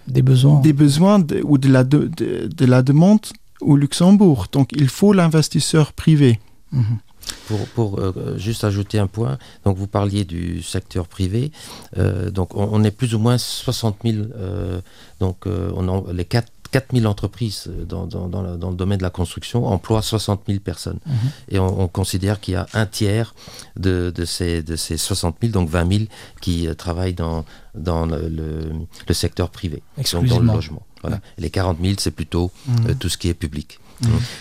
Des 0.09 0.23
besoins. 0.23 0.61
des 0.61 0.73
besoins 0.73 1.19
de- 1.19 1.41
ou 1.45 1.59
de 1.59 1.69
la, 1.69 1.85
de, 1.85 2.11
de- 2.17 2.49
de 2.49 2.65
la 2.67 2.83
demande 2.83 3.21
au 3.61 3.77
Luxembourg. 3.77 4.47
Donc 4.53 4.71
il 4.73 4.88
faut 4.88 5.12
l'investisseur 5.12 5.92
privé. 5.92 6.40
Mhm. 6.73 6.99
Pour, 7.47 7.59
pour, 7.68 7.99
euh, 8.01 8.38
juste 8.38 8.64
ajouter 8.64 8.99
un 8.99 9.07
point, 9.07 9.37
donc 9.64 9.77
vous 9.77 9.87
parliez 9.87 10.25
du 10.25 10.62
secteur 10.62 11.07
privé, 11.07 11.53
euh, 11.99 12.31
donc 12.31 12.55
on, 12.57 12.71
on 12.73 12.83
est 12.85 12.90
plus 12.90 13.14
ou 13.14 13.18
moins 13.18 13.37
60 13.37 13.99
000, 14.03 14.16
euh, 14.35 14.81
donc 15.21 15.47
euh, 15.47 15.71
on 15.75 15.88
en- 15.88 16.07
les 16.11 16.25
quatre 16.25 16.51
4000 16.71 17.07
entreprises 17.07 17.71
dans, 17.88 18.07
dans, 18.07 18.29
dans, 18.29 18.42
le, 18.42 18.57
dans, 18.57 18.71
le, 18.71 18.77
domaine 18.77 18.99
de 18.99 19.03
la 19.03 19.11
construction 19.11 19.66
emploient 19.66 20.03
60 20.03 20.42
000 20.47 20.61
personnes. 20.61 20.99
Mmh. 21.07 21.12
Et 21.51 21.59
on, 21.59 21.81
on, 21.81 21.88
considère 21.88 22.40
qu'il 22.40 22.55
y 22.55 22.57
a 22.57 22.66
un 22.75 22.87
tiers 22.87 23.35
de, 23.77 24.12
de, 24.14 24.25
ces, 24.25 24.62
de 24.62 24.77
ces 24.77 24.97
60 24.99 25.37
000, 25.40 25.53
donc 25.53 25.68
20 25.68 25.90
000, 25.92 26.05
qui 26.40 26.68
euh, 26.68 26.75
travaillent 26.75 27.14
dans, 27.14 27.44
dans 27.75 28.05
le, 28.07 28.29
le, 28.29 28.71
le 29.07 29.14
secteur 29.14 29.51
privé, 29.51 29.83
donc 30.12 30.27
dans 30.27 30.40
le 30.40 30.47
logement. 30.53 30.83
Voilà. 31.03 31.17
Mmh. 31.17 31.21
Les 31.39 31.51
40 31.51 31.79
000, 31.83 31.95
c'est 31.99 32.11
plutôt 32.11 32.51
mmh. 32.67 32.73
euh, 32.89 32.95
tout 32.99 33.09
ce 33.09 33.19
qui 33.19 33.29
est 33.29 33.35
public. 33.35 33.79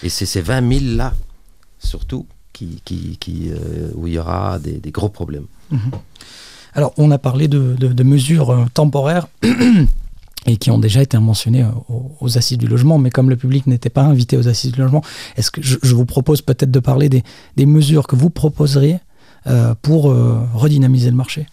Et 0.03 0.09
c'est 0.09 0.27
ces 0.27 0.41
20 0.41 0.79
000 0.79 0.95
là, 0.97 1.13
surtout, 1.79 2.27
qui, 2.53 2.81
qui, 2.85 3.17
qui 3.17 3.49
euh, 3.49 3.89
où 3.95 4.05
il 4.07 4.13
y 4.13 4.19
aura 4.19 4.59
des, 4.59 4.73
des 4.73 4.91
gros 4.91 5.09
problèmes. 5.09 5.47
Alors, 6.73 6.93
on 6.97 7.09
a 7.09 7.17
parlé 7.17 7.47
de, 7.47 7.75
de, 7.75 7.87
de 7.87 8.03
mesures 8.03 8.67
temporaires 8.75 9.27
et 10.47 10.57
qui 10.57 10.71
ont 10.71 10.77
déjà 10.77 11.01
été 11.01 11.17
mentionnées 11.19 11.65
aux, 11.89 12.15
aux, 12.19 12.37
assises 12.37 12.57
du 12.57 12.67
logement, 12.67 12.97
mais 12.97 13.09
comme 13.09 13.29
le 13.29 13.35
public 13.35 13.67
n'était 13.67 13.89
pas 13.89 14.03
invité 14.03 14.37
aux 14.37 14.47
assises 14.47 14.71
du 14.71 14.79
logement, 14.79 15.03
est-ce 15.35 15.51
que 15.51 15.61
je, 15.61 15.77
je, 15.83 15.93
vous 15.93 16.05
propose 16.05 16.41
peut-être 16.41 16.71
de 16.71 16.79
parler 16.79 17.09
des, 17.09 17.23
des, 17.57 17.65
mesures 17.65 18.07
que 18.07 18.15
vous 18.15 18.29
proposeriez 18.29 18.99
euh, 19.47 19.75
pour 19.81 20.09
euh, 20.09 20.39
redynamiser 20.53 21.09
le 21.09 21.17
marché? 21.17 21.47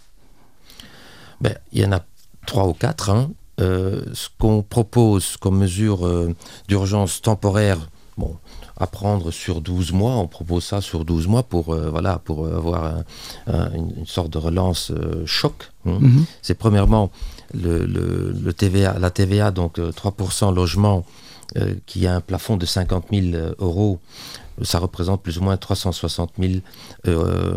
Ben, 1.41 1.55
Il 1.73 1.81
y 1.83 1.85
en 1.85 1.93
a 1.93 2.01
trois 2.47 2.67
ou 2.69 2.73
quatre. 2.73 3.11
Hein. 3.11 3.31
Euh, 3.61 4.03
ce 4.15 4.29
qu'on 4.37 4.63
propose 4.63 5.37
comme 5.37 5.59
mesure 5.59 6.05
euh, 6.07 6.35
d'urgence 6.67 7.23
temporaire, 7.23 7.79
bon, 8.19 8.37
à 8.77 8.89
prendre 8.89 9.31
sur 9.31 9.61
12 9.61 9.93
mois. 9.93 10.17
On 10.17 10.27
propose 10.27 10.65
ça 10.65 10.81
sur 10.81 11.05
12 11.05 11.29
mois 11.29 11.45
pour, 11.45 11.73
euh, 11.73 11.89
voilà, 11.89 12.19
pour 12.19 12.49
avoir 12.49 12.85
un, 12.85 13.05
un, 13.47 13.73
une, 13.73 14.07
sorte 14.07 14.31
de 14.31 14.39
relance 14.39 14.91
choc. 15.25 15.71
Hein. 15.87 15.99
Mm 16.01 16.07
-hmm. 16.07 16.25
C'est 16.43 16.59
premièrement 16.59 17.11
le, 17.53 17.87
le, 17.87 18.33
le, 18.45 18.53
TVA, 18.53 18.99
la 18.99 19.11
TVA, 19.11 19.53
donc 19.53 19.79
euh, 19.79 19.93
3% 19.93 20.53
logement, 20.53 21.05
qui 21.87 22.07
a 22.09 22.17
un 22.17 22.21
plafond 22.21 22.57
de 22.57 22.67
50 22.67 23.05
000 23.13 23.37
euros. 23.59 24.01
Ça 24.63 24.79
représente 24.79 25.23
plus 25.23 25.39
ou 25.39 25.43
moins 25.43 25.57
360 25.57 26.33
000 26.39 26.55
euh, 27.07 27.57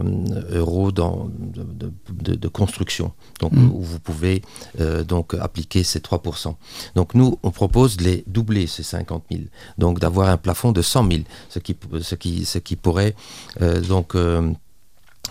euros 0.52 0.92
dans, 0.92 1.30
de, 1.38 1.92
de, 2.10 2.36
de, 2.36 2.48
construction, 2.48 3.14
donc 3.40 3.52
mmh. 3.52 3.72
où 3.72 3.82
vous 3.82 4.00
pouvez 4.00 4.42
euh, 4.80 5.04
donc 5.04 5.34
appliquer 5.36 5.84
ces 5.84 6.00
3%. 6.00 6.56
Donc 6.96 7.14
nous, 7.14 7.38
on 7.44 7.52
propose 7.52 7.98
de 7.98 8.04
les 8.04 8.24
doubler 8.28 8.68
ces 8.68 8.84
50 8.84 9.24
000, 9.32 9.44
donc 9.78 10.00
d'avoir 10.00 10.30
un 10.30 10.38
plafond 10.38 10.72
de 10.72 10.82
100 10.82 11.12
000, 11.12 11.24
ce 11.50 11.60
qui, 11.60 11.76
ce 12.02 12.16
qui, 12.16 12.46
ce 12.46 12.58
qui 12.58 12.76
pourrait 12.76 13.16
euh, 13.62 13.82
donc 13.82 14.16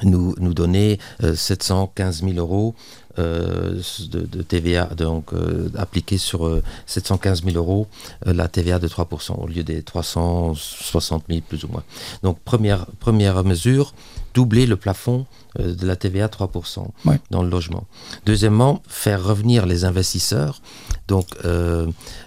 nous, 0.02 0.34
nous 0.38 0.54
donner 0.54 0.98
715 1.20 2.22
000 2.22 2.34
euros 2.34 2.74
de, 3.16 4.26
de, 4.26 4.42
TVA, 4.42 4.86
donc 4.96 5.32
euh, 5.32 5.70
appliqué 5.76 6.18
sur 6.18 6.46
euh, 6.46 6.62
715 6.86 7.44
000 7.44 7.56
euros 7.56 7.86
euh, 8.26 8.32
la 8.32 8.48
TVA 8.48 8.78
de 8.78 8.88
3% 8.88 9.40
au 9.40 9.46
lieu 9.46 9.62
des 9.62 9.82
360 9.82 11.24
000 11.28 11.40
plus 11.48 11.64
ou 11.64 11.68
moins. 11.68 11.84
Donc 12.22 12.38
première, 12.40 12.86
première 13.00 13.42
mesure, 13.44 13.94
doubler 14.34 14.66
le 14.66 14.76
plafond 14.76 15.26
euh, 15.58 15.74
de 15.74 15.86
la 15.86 15.96
TVA 15.96 16.26
3% 16.26 16.86
ouais. 17.06 17.18
dans 17.30 17.42
le 17.42 17.48
logement. 17.48 17.86
Deuxièmement, 18.26 18.82
faire 18.86 19.24
revenir 19.24 19.66
les 19.66 19.84
investisseurs, 19.84 20.60
donc 21.08 21.26
euh, 21.44 21.86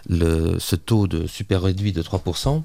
le, 0.10 0.58
ce 0.60 0.76
taux 0.76 1.08
de 1.08 1.28
super 1.28 1.62
réduit 1.62 1.94
de 1.94 2.02
3%, 2.02 2.64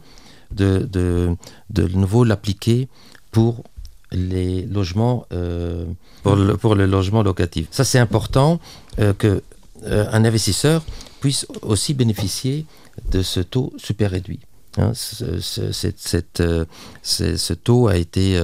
de, 0.53 0.89
de, 0.91 1.37
de 1.71 1.89
nouveau 1.89 2.25
l'appliquer 2.25 2.89
pour 3.33 3.65
les 4.15 4.63
logements 4.63 5.27
euh, 5.33 5.85
pour, 6.23 6.37
le, 6.37 6.57
pour 6.57 6.75
le 6.75 6.87
logement 6.87 7.23
locatif. 7.23 7.67
Ça 7.71 7.85
c'est 7.85 7.99
important 7.99 8.61
euh, 8.99 9.13
que 9.13 9.43
euh, 9.85 10.07
un 10.13 10.25
investisseur 10.25 10.83
puisse 11.21 11.47
aussi 11.63 11.95
bénéficier 11.95 12.67
de 13.11 13.23
ce 13.23 13.41
taux 13.41 13.73
super 13.77 14.13
réduit. 14.13 14.41
Hein, 14.79 14.93
ce, 14.95 15.41
ce, 15.41 15.73
cette, 15.73 15.99
cette, 15.99 16.41
euh, 16.41 16.65
ce, 17.03 17.53
taux 17.53 17.89
a 17.89 17.97
été 17.97 18.41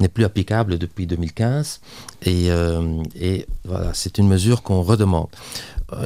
n'est 0.00 0.08
plus 0.08 0.24
applicable 0.24 0.78
depuis 0.78 1.06
2015 1.06 1.80
et, 2.24 2.48
et 3.20 3.46
voilà 3.64 3.92
c'est 3.94 4.18
une 4.18 4.28
mesure 4.28 4.62
qu'on 4.62 4.82
redemande. 4.82 5.28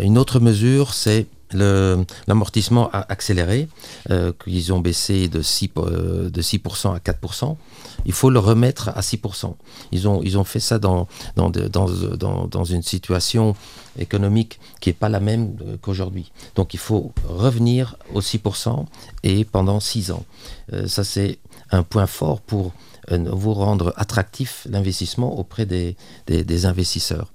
Une 0.03 0.19
autre 0.19 0.41
mesure 0.41 0.93
c'est 0.93 1.27
l'amortissement 1.53 2.91
a 2.93 3.11
accéléré, 3.11 3.69
euh, 4.11 4.33
qu'ils 4.45 4.73
ont 4.73 4.81
baissé 4.81 5.29
de 5.29 5.43
6%, 5.43 5.71
euh, 5.79 6.31
de 6.31 6.43
6 6.43 6.61
à 6.87 6.99
4%. 6.99 7.57
Il 8.05 8.13
faut 8.13 8.31
le 8.31 8.39
remettre 8.39 8.91
à 8.91 9.01
6%. 9.01 9.55
Ils 9.93 10.09
ont, 10.09 10.23
ils 10.23 10.39
ont 10.39 10.45
fait 10.45 10.61
ça 10.61 10.79
dans, 10.79 11.09
dans, 11.37 11.51
dans, 11.51 11.89
dans, 11.89 12.47
dans 12.47 12.65
une 12.65 12.83
situation 12.83 13.55
économique 13.99 14.59
qui 14.81 14.91
n'est 14.91 14.95
pas 14.95 15.09
la 15.09 15.21
même 15.21 15.57
euh, 15.63 15.77
qu'aujourd'hui. 15.81 16.33
Donc 16.55 16.75
il 16.75 16.81
faut 16.81 17.13
revenir 17.29 17.97
aux 18.15 18.21
6% 18.21 18.85
et 19.23 19.45
pendant 19.45 19.81
6 19.81 20.11
ans. 20.11 20.25
Euh, 20.73 20.87
ça 20.87 21.05
c'est 21.05 21.39
un 21.71 21.83
point 21.83 22.07
fort 22.07 22.41
pour 22.41 22.73
euh, 23.13 23.19
vous 23.31 23.55
rendre 23.55 23.93
attractif 23.97 24.67
l'investissement 24.69 25.39
auprès 25.39 25.67
des, 25.67 25.97
des, 26.27 26.45
des 26.45 26.67
investisseurs. 26.67 27.33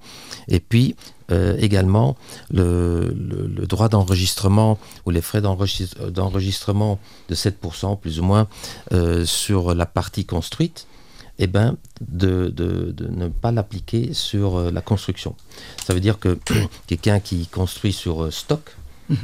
Et 0.47 0.59
puis, 0.59 0.95
euh, 1.31 1.55
également 1.59 2.17
le, 2.51 3.13
droit 3.65 3.87
d'enregistrement 3.87 4.77
ou 5.05 5.11
les 5.11 5.21
frais 5.21 5.41
d'enregistrement 5.41 6.99
de 7.29 7.35
7% 7.35 7.97
plus 7.99 8.19
ou 8.19 8.23
moins 8.23 8.47
euh, 8.91 9.25
sur 9.25 9.73
la 9.73 9.85
partie 9.85 10.25
construite, 10.25 10.87
eh 11.39 11.47
ben, 11.47 11.77
de, 12.01 12.53
ne 13.09 13.27
pas 13.29 13.51
l'appliquer 13.51 14.13
sur 14.13 14.57
euh, 14.57 14.71
la 14.71 14.81
construction. 14.81 15.35
Ça 15.85 15.93
veut 15.93 16.01
dire 16.01 16.19
que 16.19 16.37
quelqu'un 16.87 17.19
qui 17.19 17.47
construit 17.47 17.93
sur 17.93 18.31
stock, 18.33 18.75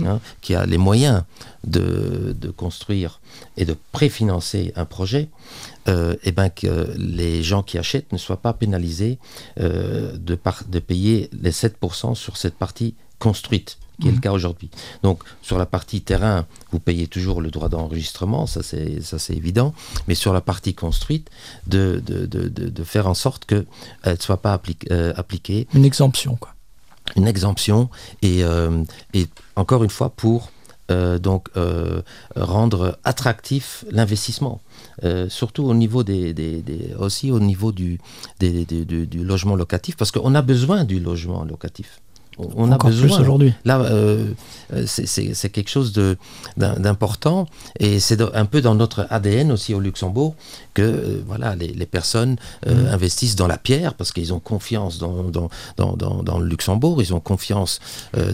Hein, 0.05 0.19
qui 0.41 0.55
a 0.55 0.65
les 0.65 0.77
moyens 0.77 1.23
de, 1.65 2.35
de 2.39 2.49
construire 2.49 3.19
et 3.55 3.65
de 3.65 3.75
préfinancer 3.91 4.73
un 4.75 4.85
projet, 4.85 5.29
euh, 5.87 6.15
et 6.23 6.31
ben 6.31 6.49
que 6.49 6.93
les 6.97 7.43
gens 7.43 7.63
qui 7.63 7.77
achètent 7.77 8.11
ne 8.11 8.17
soient 8.17 8.41
pas 8.41 8.53
pénalisés 8.53 9.17
euh, 9.59 10.17
de, 10.17 10.35
par, 10.35 10.63
de 10.67 10.79
payer 10.79 11.29
les 11.41 11.51
7% 11.51 12.15
sur 12.15 12.37
cette 12.37 12.55
partie 12.55 12.95
construite 13.19 13.77
qui 13.99 14.07
est 14.07 14.11
mmh. 14.11 14.15
le 14.15 14.21
cas 14.21 14.31
aujourd'hui. 14.31 14.69
Donc 15.01 15.23
sur 15.41 15.57
la 15.57 15.65
partie 15.65 16.01
terrain, 16.01 16.45
vous 16.71 16.79
payez 16.79 17.07
toujours 17.07 17.41
le 17.41 17.49
droit 17.49 17.67
d'enregistrement, 17.67 18.45
ça 18.45 18.61
c'est 18.61 19.01
ça 19.01 19.17
c'est 19.17 19.33
évident, 19.33 19.73
mais 20.07 20.13
sur 20.13 20.33
la 20.33 20.41
partie 20.41 20.75
construite, 20.75 21.31
de, 21.65 22.01
de, 22.05 22.27
de, 22.27 22.47
de, 22.47 22.83
faire 22.83 23.07
en 23.07 23.15
sorte 23.15 23.45
qu'elle 23.45 23.65
ne 24.05 24.15
soit 24.19 24.37
pas 24.37 24.61
euh, 24.91 25.13
appliquée. 25.15 25.67
Une 25.73 25.85
exemption 25.85 26.35
quoi. 26.35 26.53
Une 27.15 27.27
exemption 27.27 27.89
et, 28.21 28.43
euh, 28.43 28.83
et 29.13 29.27
encore 29.55 29.83
une 29.83 29.89
fois 29.89 30.09
pour 30.09 30.51
euh, 30.89 31.19
euh, 31.57 32.01
rendre 32.35 32.97
attractif 33.03 33.83
l'investissement 33.91 34.61
surtout 35.27 35.63
au 35.65 35.73
niveau 35.73 36.03
aussi 36.99 37.31
au 37.31 37.39
niveau 37.39 37.71
du 37.71 37.99
logement 38.39 39.55
locatif 39.55 39.97
parce 39.97 40.11
qu'on 40.11 40.33
a 40.35 40.41
besoin 40.41 40.85
du 40.85 40.99
logement 40.99 41.43
locatif 41.43 41.99
on 42.37 42.71
Encore 42.71 42.89
a 42.89 42.93
besoin 42.93 43.19
aujourd'hui. 43.19 43.53
Là 43.65 43.79
euh, 43.81 44.33
c'est 44.85 45.49
quelque 45.49 45.69
chose 45.69 45.93
d'important. 46.57 47.47
Et 47.79 47.99
c'est 47.99 48.21
un 48.35 48.45
peu 48.45 48.61
dans 48.61 48.75
notre 48.75 49.07
ADN 49.09 49.51
aussi 49.51 49.73
au 49.73 49.79
Luxembourg 49.79 50.35
que 50.73 50.81
euh, 50.81 51.23
voilà 51.25 51.55
les, 51.55 51.67
les 51.67 51.85
personnes 51.85 52.37
euh, 52.67 52.73
mmh. 52.73 52.93
investissent 52.93 53.35
dans 53.35 53.47
la 53.47 53.57
pierre 53.57 53.93
parce 53.93 54.11
qu'ils 54.11 54.33
ont 54.33 54.39
confiance 54.39 54.99
dans, 54.99 55.23
dans, 55.23 55.49
dans, 55.77 55.93
dans, 55.93 56.23
dans 56.23 56.39
le 56.39 56.47
Luxembourg. 56.47 57.01
Ils 57.01 57.13
ont 57.13 57.19
confiance 57.19 57.79
euh, 58.15 58.33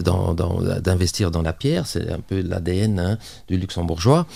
d'investir 0.80 1.30
dans 1.30 1.42
la 1.42 1.52
pierre. 1.52 1.86
C'est 1.86 2.10
un 2.10 2.20
peu 2.20 2.40
l'ADN 2.40 3.18
du 3.48 3.56
luxembourgeois 3.56 4.26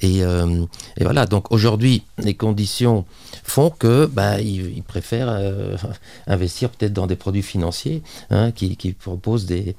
Et, 0.00 0.22
euh, 0.22 0.64
et 0.96 1.04
voilà, 1.04 1.26
donc 1.26 1.50
aujourd'hui, 1.50 2.04
les 2.18 2.34
conditions 2.34 3.04
font 3.42 3.70
que 3.70 4.06
bah, 4.06 4.40
ils, 4.40 4.82
préfèrent 4.82 5.28
euh, 5.30 5.76
investir 6.26 6.70
peut-être 6.70 6.92
dans 6.92 7.06
des 7.06 7.16
produits 7.16 7.42
financiers 7.42 8.02
hein, 8.30 8.52
qui, 8.52 8.76
proposent 8.92 9.46
des, 9.46 9.74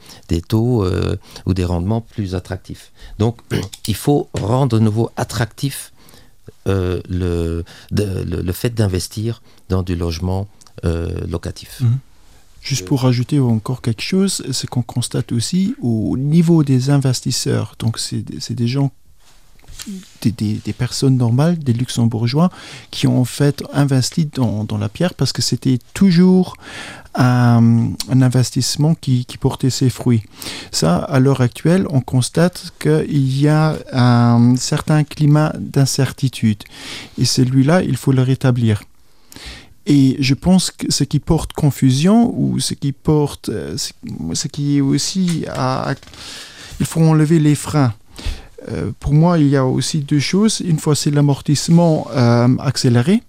taux 0.47 0.83
euh, 0.83 1.17
ou 1.45 1.53
des 1.53 1.65
rendements 1.65 2.01
plus 2.01 2.35
attractifs. 2.35 2.91
Donc 3.17 3.39
il 3.87 3.95
faut 3.95 4.29
rendre 4.33 4.77
de 4.77 4.83
nouveau 4.83 5.11
attractif 5.15 5.93
le, 6.65 7.63
le, 7.89 8.51
fait 8.51 8.69
d'investir 8.69 9.41
dans 9.69 9.81
du 9.81 9.95
logement 9.95 10.47
locatif. 10.83 11.81
Mmh. 11.81 11.87
Juste 12.61 12.85
pour 12.85 13.01
rajouter 13.01 13.39
encore 13.39 13.81
quelque 13.81 14.03
chose, 14.03 14.43
c'est 14.51 14.69
qu'on 14.69 14.83
constate 14.83 15.31
aussi 15.31 15.75
au 15.81 16.15
niveau 16.17 16.63
des 16.63 16.91
investisseurs, 16.91 17.75
donc 17.79 17.97
c'est 17.97 18.53
des 18.53 18.67
gens 18.67 18.91
des, 20.21 20.73
personnes 20.73 21.17
normales, 21.17 21.57
des 21.57 21.73
luxembourgeois, 21.73 22.49
qui 22.91 23.07
ont 23.07 23.21
en 23.21 23.25
fait 23.25 23.63
investi 23.73 24.29
dans, 24.33 24.65
la 24.77 24.89
pierre 24.89 25.13
parce 25.13 25.33
que 25.33 25.41
c'était 25.41 25.79
toujours 25.93 26.55
un, 27.15 27.91
investissement 28.09 28.95
qui, 28.95 29.25
portait 29.39 29.69
ses 29.69 29.89
fruits. 29.89 30.23
Ça, 30.71 30.97
à 30.97 31.19
l'heure 31.19 31.41
actuelle, 31.41 31.85
on 31.89 32.01
constate 32.01 32.73
qu'il 32.79 33.39
y 33.39 33.47
a 33.47 33.77
un 33.93 34.55
certain 34.57 35.03
climat 35.03 35.53
d'incertitude. 35.57 36.63
Et 37.17 37.25
celui-là, 37.25 37.83
il 37.83 37.97
faut 37.97 38.11
le 38.11 38.21
rétablir. 38.21 38.83
Et 39.85 40.17
je 40.19 40.33
pense 40.33 40.71
que 40.71 40.91
ce 40.91 41.03
qui 41.03 41.19
porte 41.19 41.53
confusion 41.53 42.33
ou 42.37 42.59
ce 42.59 42.73
qui 42.73 42.91
porte, 42.91 43.49
euh, 43.49 43.75
ce 43.77 44.47
qui 44.47 44.77
est 44.77 44.81
aussi 44.81 45.45
il 46.79 46.85
faut 46.85 47.01
enlever 47.01 47.39
les 47.39 47.55
freins 47.55 47.93
euh, 48.69 48.91
pour 48.99 49.13
moi, 49.13 49.39
il 49.39 49.47
y 49.47 49.57
a 49.57 49.65
aussi 49.65 49.99
deux 49.99 50.19
choses. 50.19 50.61
Une 50.61 50.79
fois, 50.79 50.95
c'est 50.95 51.11
l'amortissement 51.11 52.07
euh, 52.11 52.47
accéléré. 52.59 53.23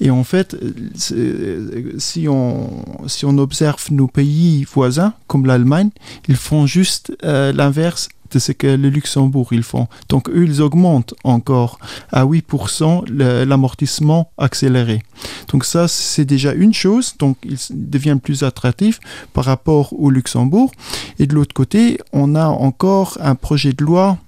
Et 0.00 0.10
en 0.10 0.24
fait, 0.24 0.56
si 0.94 2.28
on, 2.28 2.68
si 3.06 3.24
on 3.24 3.38
observe 3.38 3.82
nos 3.90 4.08
pays 4.08 4.64
voisins, 4.64 5.14
comme 5.26 5.46
l'Allemagne, 5.46 5.88
ils 6.28 6.36
font 6.36 6.66
juste 6.66 7.16
l'inverse 7.22 8.08
de 8.34 8.38
ce 8.38 8.52
que 8.52 8.66
le 8.66 8.88
Luxembourg 8.88 9.48
ils 9.52 9.62
font. 9.62 9.86
Donc 10.08 10.28
eux, 10.28 10.44
ils 10.44 10.60
augmentent 10.60 11.14
encore 11.24 11.78
à 12.12 12.24
8% 12.26 13.10
l'amortissement 13.44 14.30
accéléré. 14.38 15.02
Donc 15.48 15.64
ça, 15.64 15.88
c'est 15.88 16.24
déjà 16.24 16.52
une 16.52 16.74
chose. 16.74 17.14
Donc 17.18 17.36
ils 17.44 17.58
deviennent 17.70 18.20
plus 18.20 18.42
attractifs 18.42 19.00
par 19.32 19.44
rapport 19.44 19.92
au 19.98 20.10
Luxembourg. 20.10 20.70
Et 21.18 21.26
de 21.26 21.34
l'autre 21.34 21.54
côté, 21.54 21.98
on 22.12 22.34
a 22.34 22.46
encore 22.46 23.18
un 23.20 23.34
projet 23.34 23.72
de 23.72 23.84
loi 23.84 24.18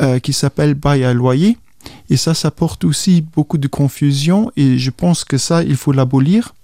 euh, 0.00 0.18
qui 0.18 0.32
s'appelle 0.32 0.74
bail 0.74 1.04
à 1.04 1.14
loyer. 1.14 1.58
Et 2.10 2.16
ça, 2.16 2.34
ça 2.34 2.50
porte 2.50 2.84
aussi 2.84 3.22
beaucoup 3.22 3.58
de 3.58 3.68
confusion 3.68 4.50
et 4.56 4.78
je 4.78 4.90
pense 4.90 5.24
que 5.24 5.38
ça, 5.38 5.62
il 5.62 5.76
faut 5.76 5.92
l'abolir. 5.92 6.54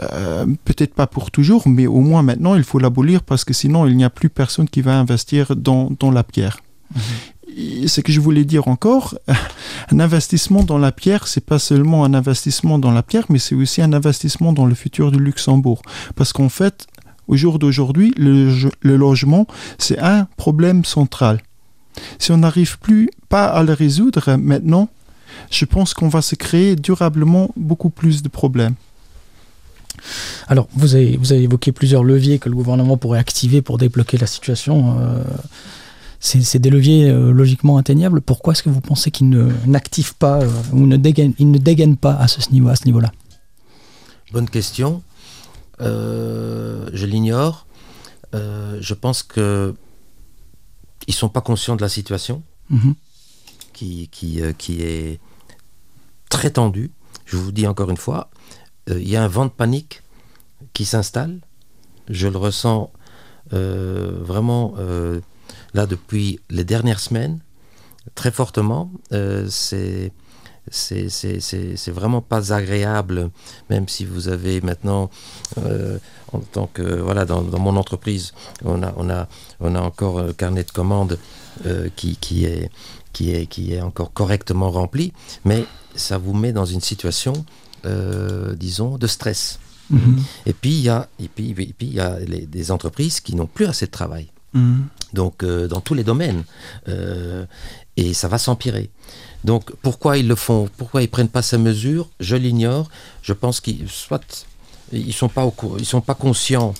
Euh, 0.00 0.46
peut-être 0.64 0.94
pas 0.94 1.06
pour 1.06 1.30
toujours, 1.30 1.68
mais 1.68 1.86
au 1.86 2.00
moins 2.00 2.22
maintenant, 2.22 2.54
il 2.54 2.64
faut 2.64 2.78
l'abolir 2.78 3.22
parce 3.22 3.44
que 3.44 3.52
sinon, 3.52 3.86
il 3.86 3.96
n'y 3.96 4.04
a 4.04 4.10
plus 4.10 4.30
personne 4.30 4.68
qui 4.68 4.80
va 4.80 4.98
investir 4.98 5.54
dans, 5.54 5.90
dans 5.98 6.10
la 6.10 6.24
pierre. 6.24 6.60
Mhm. 6.94 7.86
Ce 7.86 8.00
que 8.00 8.12
je 8.12 8.20
voulais 8.20 8.46
dire 8.46 8.68
encore, 8.68 9.14
un 9.92 10.00
investissement 10.00 10.62
dans 10.62 10.78
la 10.78 10.92
pierre, 10.92 11.28
c'est 11.28 11.44
pas 11.44 11.58
seulement 11.58 12.04
un 12.04 12.14
investissement 12.14 12.78
dans 12.78 12.90
la 12.90 13.02
pierre, 13.02 13.26
mais 13.28 13.38
c'est 13.38 13.54
aussi 13.54 13.82
un 13.82 13.92
investissement 13.92 14.54
dans 14.54 14.64
le 14.64 14.74
futur 14.74 15.12
du 15.12 15.18
Luxembourg. 15.18 15.82
Parce 16.16 16.32
qu'en 16.32 16.48
fait, 16.48 16.86
au 17.28 17.36
jour 17.36 17.58
d'aujourd'hui, 17.58 18.14
le, 18.16 18.70
le 18.80 18.96
logement, 18.96 19.46
c'est 19.78 19.98
un 19.98 20.26
problème 20.36 20.84
central. 20.86 21.42
Si 22.18 22.32
on 22.32 22.38
n'arrive 22.38 22.78
plus 22.78 23.10
pas 23.28 23.46
à 23.46 23.62
le 23.62 23.72
résoudre 23.72 24.36
maintenant, 24.36 24.88
je 25.50 25.64
pense 25.64 25.94
qu'on 25.94 26.08
va 26.08 26.22
se 26.22 26.34
créer 26.34 26.76
durablement 26.76 27.50
beaucoup 27.56 27.90
plus 27.90 28.22
de 28.22 28.28
problèmes. 28.28 28.74
Alors, 30.48 30.68
vous 30.74 30.94
avez, 30.94 31.16
vous 31.16 31.32
avez 31.32 31.42
évoqué 31.42 31.72
plusieurs 31.72 32.04
leviers 32.04 32.38
que 32.38 32.48
le 32.48 32.54
gouvernement 32.54 32.96
pourrait 32.96 33.18
activer 33.18 33.62
pour 33.62 33.78
débloquer 33.78 34.18
la 34.18 34.26
situation. 34.26 34.98
Euh, 34.98 35.22
c'est 36.20 36.58
des 36.60 36.70
leviers 36.70 37.10
euh, 37.10 37.32
logiquement 37.32 37.78
atteignables. 37.78 38.20
Pourquoi 38.20 38.52
est-ce 38.52 38.62
que 38.62 38.70
vous 38.70 38.80
pensez 38.80 39.10
qu'ils 39.10 39.28
n'activent 39.66 40.14
pas 40.14 40.40
euh, 40.40 40.48
ou 40.72 40.86
ne 40.86 40.96
dégainent, 40.96 41.34
ils 41.38 41.50
ne 41.50 41.58
dégainent 41.58 41.96
pas 41.96 42.14
à 42.14 42.28
ce 42.28 42.50
niveau-là? 42.52 42.74
Niveau 42.84 43.00
Bonne 44.32 44.48
question. 44.48 45.02
je 45.80 47.06
l'ignore. 47.06 47.66
je 48.32 48.94
pense 48.94 49.22
que 49.22 49.74
ils 51.06 51.14
sont 51.14 51.28
pas 51.28 51.40
conscients 51.40 51.76
de 51.76 51.82
la 51.82 51.88
situation 51.88 52.42
mhm. 52.70 52.94
qui, 53.72 54.08
qui, 54.08 54.40
qui 54.58 54.82
est 54.82 55.20
très 56.28 56.50
tendue. 56.50 56.90
Je 57.26 57.36
vous 57.36 57.52
dis 57.52 57.66
encore 57.66 57.90
une 57.90 57.96
fois, 57.96 58.30
il 58.88 59.08
y 59.08 59.16
a 59.16 59.22
un 59.22 59.28
vent 59.28 59.46
de 59.46 59.50
panique 59.50 60.02
qui 60.72 60.84
s'installe. 60.84 61.40
Je 62.08 62.28
le 62.28 62.36
ressens 62.36 62.90
euh, 63.52 64.18
vraiment 64.20 64.74
euh, 64.78 65.20
là 65.74 65.86
depuis 65.86 66.40
les 66.50 66.64
dernières 66.64 67.00
semaines, 67.00 67.40
très 68.14 68.30
fortement. 68.30 68.90
Euh, 69.12 69.46
c'est 69.48 70.12
c'est 70.70 71.90
vraiment 71.90 72.20
pas 72.20 72.52
agréable, 72.52 73.30
même 73.70 73.88
si 73.88 74.04
vous 74.04 74.28
avez 74.28 74.60
maintenant, 74.60 75.10
en 76.32 76.38
tant 76.52 76.66
que 76.66 76.82
voilà, 76.82 77.24
dans, 77.24 77.42
mon 77.42 77.76
entreprise, 77.76 78.32
on 78.64 78.82
a 78.82 78.92
on 78.96 79.10
a 79.10 79.28
on 79.60 79.74
a 79.74 79.80
encore 79.80 80.20
un 80.20 80.32
carnet 80.32 80.64
de 80.64 80.70
commandes 80.70 81.18
qui, 81.96 82.16
qui 82.16 82.44
est 82.44 82.70
qui 83.12 83.32
est 83.32 83.46
qui 83.46 83.74
est 83.74 83.80
encore 83.80 84.12
correctement 84.12 84.70
rempli, 84.70 85.12
mais 85.44 85.64
ça 85.94 86.16
vous 86.16 86.32
met 86.32 86.52
dans 86.52 86.66
une 86.66 86.80
situation, 86.80 87.44
disons, 88.56 88.98
de 88.98 89.06
stress. 89.06 89.58
Mhm. 89.92 90.22
Et 90.46 90.52
puis, 90.52 90.70
il 90.70 90.82
y 90.82 90.88
a, 90.88 91.08
et 91.20 91.28
puis, 91.28 91.50
et 91.50 91.54
puis, 91.54 91.86
il 91.86 91.94
y 91.94 92.00
a 92.00 92.18
des 92.20 92.70
entreprises 92.70 93.20
qui 93.20 93.34
n'ont 93.36 93.46
plus 93.46 93.66
assez 93.66 93.86
de 93.86 93.90
travail. 93.90 94.28
Mhm. 94.54 94.86
Donc, 95.12 95.42
euh, 95.42 95.68
dans 95.68 95.80
tous 95.80 95.94
les 95.94 96.04
domaines. 96.04 96.44
Euh, 96.88 97.44
et 97.96 98.14
ça 98.14 98.28
va 98.28 98.38
s'empirer. 98.38 98.90
Donc, 99.44 99.72
pourquoi 99.82 100.18
ils 100.18 100.28
le 100.28 100.34
font 100.34 100.68
Pourquoi 100.76 101.02
ils 101.02 101.08
prennent 101.08 101.28
pas 101.28 101.42
ces 101.42 101.58
mesures 101.58 102.08
Je 102.20 102.36
l'ignore. 102.36 102.88
Je 103.22 103.32
pense 103.32 103.60
qu'ils 103.60 103.88
soit 103.88 104.46
ils 104.92 105.14
sont 105.14 105.28
pas 105.28 105.50
sont 105.82 106.00
pas 106.02 106.14
conscients 106.14 106.74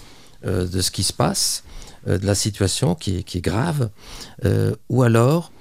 euh, 0.45 0.67
de 0.67 0.81
ce 0.81 0.91
qui 0.91 1.03
se 1.03 1.13
passe, 1.13 1.65
de 2.07 2.27
la 2.27 2.35
situation 2.35 2.95
qui 2.95 3.19
est 3.19 3.41
grave, 3.41 3.91
ou 4.89 5.03
alors 5.03 5.53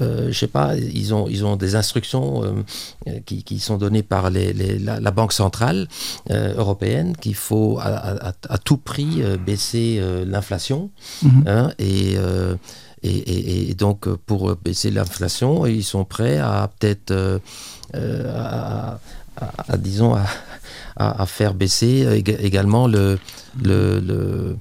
euh, 0.00 0.28
je 0.32 0.38
sais 0.38 0.48
pas, 0.48 0.76
ils 0.76 1.14
ont, 1.14 1.28
ils 1.28 1.44
ont 1.44 1.56
des 1.56 1.76
instructions 1.76 2.42
euh, 2.44 3.20
qui, 3.26 3.44
qui, 3.44 3.60
sont 3.60 3.76
données 3.76 4.02
par 4.02 4.30
les, 4.30 4.52
la, 4.52 5.10
Banque 5.10 5.32
centrale 5.32 5.88
euh, 6.30 6.54
européenne 6.56 7.16
qu'il 7.16 7.36
faut 7.36 7.78
à, 7.80 8.32
à, 8.48 8.58
tout 8.58 8.76
prix 8.76 9.22
baisser 9.44 10.02
l'inflation. 10.26 10.90
Mhm. 11.22 11.44
Hein, 11.46 11.72
et, 11.78 12.16
et, 13.02 13.70
et, 13.70 13.74
donc, 13.74 14.08
pour 14.08 14.56
baisser 14.56 14.90
l'inflation, 14.90 15.66
ils 15.66 15.84
sont 15.84 16.04
prêts 16.04 16.38
à 16.38 16.68
peut-être, 16.78 17.40
à, 17.94 18.98
disons, 19.78 20.16
à, 20.96 21.26
faire 21.26 21.54
baisser 21.54 22.22
également 22.26 22.88
le, 22.88 23.18
le, 23.62 24.00
le 24.00 24.56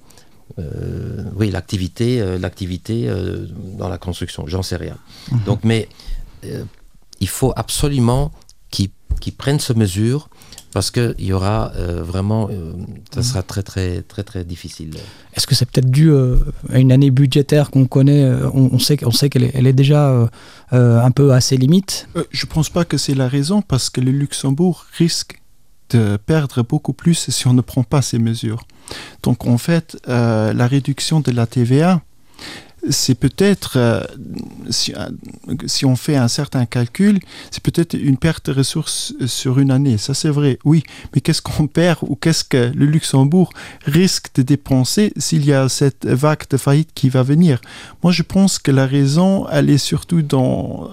euh, 0.59 1.23
oui, 1.35 1.49
l'activité, 1.49 2.21
euh, 2.21 2.37
l'activité 2.37 3.05
euh, 3.07 3.47
dans 3.77 3.89
la 3.89 3.97
construction, 3.97 4.45
j'en 4.47 4.61
sais 4.61 4.75
rien. 4.75 4.97
Mhm. 5.31 5.43
Donc, 5.45 5.59
mais 5.63 5.89
il 7.19 7.29
faut 7.29 7.53
absolument 7.55 8.31
qu'ils 8.69 9.33
prennent 9.37 9.61
ce 9.61 9.71
mesure 9.71 10.27
parce 10.73 10.91
qu'il 10.91 11.15
y 11.19 11.31
aura 11.31 11.71
vraiment, 12.01 12.49
ça 13.13 13.19
mhm. 13.19 13.23
sera 13.23 13.43
très 13.43 13.63
très 13.63 14.01
très 14.01 14.23
très 14.23 14.43
difficile. 14.43 14.97
Est-ce 15.33 15.47
que 15.47 15.55
c'est 15.55 15.65
peut-être 15.69 15.89
dû 15.89 16.11
à 16.13 16.79
une 16.79 16.91
année 16.91 17.09
budgétaire 17.09 17.71
qu'on 17.71 17.85
connaît 17.85 18.29
on, 18.53 18.77
sait, 18.79 18.97
on 19.05 19.11
sait 19.11 19.29
qu'elle 19.29 19.45
est, 19.45 19.51
elle 19.53 19.67
est 19.67 19.73
déjà 19.73 20.27
un 20.71 21.11
peu 21.11 21.31
à 21.31 21.39
ses 21.39 21.55
limites? 21.55 22.09
Je 22.31 22.45
ne 22.45 22.51
pense 22.51 22.69
pas 22.69 22.83
que 22.83 22.97
c'est 22.97 23.15
la 23.15 23.29
raison 23.29 23.61
parce 23.61 23.89
que 23.89 24.01
le 24.01 24.11
Luxembourg 24.11 24.85
risque 24.97 25.41
perdre 26.17 26.63
beaucoup 26.63 26.93
plus 26.93 27.29
si 27.29 27.47
on 27.47 27.53
ne 27.53 27.61
prend 27.61 27.83
pas 27.83 28.01
ces 28.01 28.19
mesures. 28.19 28.63
Donc 29.21 29.45
en 29.45 29.57
fait, 29.57 29.97
euh, 30.07 30.53
la 30.53 30.67
réduction 30.67 31.19
de 31.19 31.31
la 31.31 31.47
TVA, 31.47 32.01
c'est 32.89 33.15
peut-être, 33.15 33.77
euh, 33.77 34.03
euh, 34.97 35.09
si, 35.65 35.85
on 35.85 35.95
fait 35.95 36.15
un 36.15 36.27
certain 36.27 36.65
calcul, 36.65 37.19
c'est 37.51 37.63
peut-être 37.63 37.93
une 37.93 38.17
perte 38.17 38.47
de 38.47 38.51
ressources 38.51 39.13
sur 39.25 39.59
une 39.59 39.71
année. 39.71 39.97
Ça, 39.97 40.13
c'est 40.13 40.29
vrai, 40.29 40.59
oui. 40.65 40.83
Mais 41.13 41.21
qu'est-ce 41.21 41.41
qu'on 41.41 41.67
perd 41.67 41.99
ou 42.03 42.15
qu'est-ce 42.15 42.43
que 42.43 42.71
le 42.75 42.85
Luxembourg 42.85 43.53
risque 43.85 44.27
de 44.35 44.41
dépenser 44.41 45.13
s'il 45.17 45.45
y 45.45 45.53
a 45.53 45.69
cette 45.69 46.05
vague 46.05 46.43
de 46.49 46.57
faillite 46.57 46.89
qui 46.93 47.09
va 47.09 47.23
venir? 47.23 47.61
Moi, 48.03 48.11
je 48.11 48.23
pense 48.23 48.59
que 48.59 48.71
la 48.71 48.85
raison, 48.85 49.47
elle 49.49 49.69
est 49.69 49.77
surtout 49.77 50.21
dans, 50.21 50.89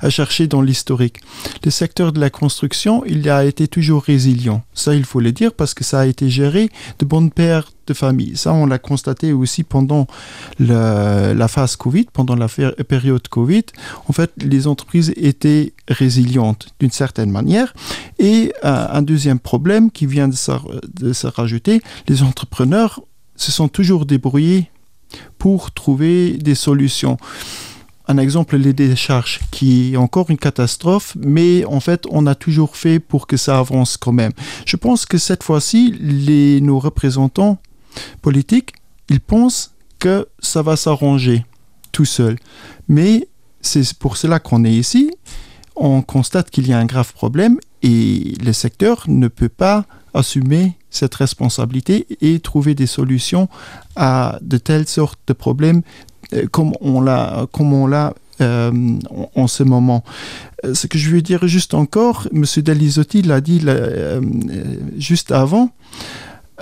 à 0.00 0.10
chercher 0.10 0.46
dans 0.46 0.62
l'historique. 0.62 1.20
Le 1.64 1.70
secteur 1.70 2.12
de 2.12 2.20
la 2.20 2.30
construction, 2.30 3.04
il 3.06 3.28
a 3.28 3.44
été 3.44 3.68
toujours 3.68 4.02
résilient. 4.02 4.62
Ça, 4.74 4.94
il 4.94 5.04
faut 5.04 5.20
le 5.20 5.32
dire 5.32 5.52
parce 5.52 5.74
que 5.74 5.84
ça 5.84 6.00
a 6.00 6.06
été 6.06 6.30
géré 6.30 6.70
de 6.98 7.04
bonnes 7.04 7.30
paires 7.30 7.70
de 7.86 7.94
famille. 7.94 8.36
Ça, 8.36 8.52
on 8.52 8.66
l'a 8.66 8.78
constaté 8.78 9.32
aussi 9.32 9.62
pendant 9.62 10.06
la 10.58 11.48
phase 11.48 11.76
Covid, 11.76 12.06
pendant 12.12 12.36
la 12.36 12.48
période 12.48 13.26
Covid. 13.28 13.64
En 14.08 14.12
fait, 14.12 14.30
les 14.38 14.66
entreprises 14.66 15.12
étaient 15.16 15.72
résilientes 15.88 16.68
d'une 16.80 16.90
certaine 16.90 17.30
manière. 17.30 17.74
Et 18.18 18.52
euh, 18.64 18.86
un 18.90 19.02
deuxième 19.02 19.38
problème 19.38 19.90
qui 19.90 20.06
vient 20.06 20.28
de 20.28 20.34
se 20.34 21.26
rajouter, 21.26 21.82
les 22.08 22.22
entrepreneurs 22.22 23.02
se 23.36 23.52
sont 23.52 23.68
toujours 23.68 24.06
débrouillés 24.06 24.70
pour 25.38 25.70
trouver 25.72 26.32
des 26.32 26.54
solutions 26.54 27.16
un 28.08 28.18
exemple, 28.18 28.56
les 28.56 28.72
décharges, 28.72 29.40
qui 29.50 29.94
est 29.94 29.96
encore 29.96 30.30
une 30.30 30.36
catastrophe, 30.36 31.16
mais 31.18 31.64
en 31.64 31.80
fait, 31.80 32.04
on 32.10 32.26
a 32.26 32.34
toujours 32.34 32.76
fait 32.76 33.00
pour 33.00 33.26
que 33.26 33.36
ça 33.36 33.58
avance 33.58 33.96
quand 33.96 34.12
même. 34.12 34.32
Je 34.64 34.76
pense 34.76 35.06
que 35.06 35.18
cette 35.18 35.42
fois-ci, 35.42 35.96
les, 36.00 36.60
nos 36.60 36.78
représentants 36.78 37.58
politiques, 38.22 38.74
ils 39.08 39.20
pensent 39.20 39.74
que 39.98 40.28
ça 40.38 40.62
va 40.62 40.76
s'arranger 40.76 41.44
tout 41.92 42.04
seul. 42.04 42.36
Mais 42.88 43.28
c'est 43.60 43.94
pour 43.94 44.16
cela 44.16 44.38
qu'on 44.38 44.64
est 44.64 44.72
ici. 44.72 45.10
On 45.74 46.02
constate 46.02 46.50
qu'il 46.50 46.68
y 46.68 46.72
a 46.72 46.78
un 46.78 46.86
grave 46.86 47.12
problème 47.12 47.58
et 47.82 48.34
le 48.42 48.52
secteur 48.52 49.04
ne 49.08 49.28
peut 49.28 49.48
pas 49.48 49.84
assumer 50.14 50.76
cette 50.90 51.14
responsabilité 51.14 52.06
et 52.22 52.40
trouver 52.40 52.74
des 52.74 52.86
solutions 52.86 53.48
à 53.96 54.38
de 54.40 54.56
telles 54.56 54.88
sortes 54.88 55.20
de 55.26 55.34
problèmes 55.34 55.82
euh, 56.32 56.46
comme 56.50 56.72
on 56.80 57.00
l'a, 57.00 57.46
comme 57.52 57.72
on 57.72 57.86
l'a 57.86 58.14
euh, 58.40 58.98
en, 59.34 59.46
ce 59.46 59.62
moment. 59.62 60.04
Euh, 60.64 60.74
ce 60.74 60.86
que 60.86 60.98
je 60.98 61.10
veux 61.10 61.22
dire 61.22 61.46
juste 61.46 61.74
encore, 61.74 62.28
M. 62.34 62.44
Delisotti 62.56 63.22
l'a 63.22 63.40
dit 63.40 63.64
juste 64.98 65.32
avant, 65.32 65.70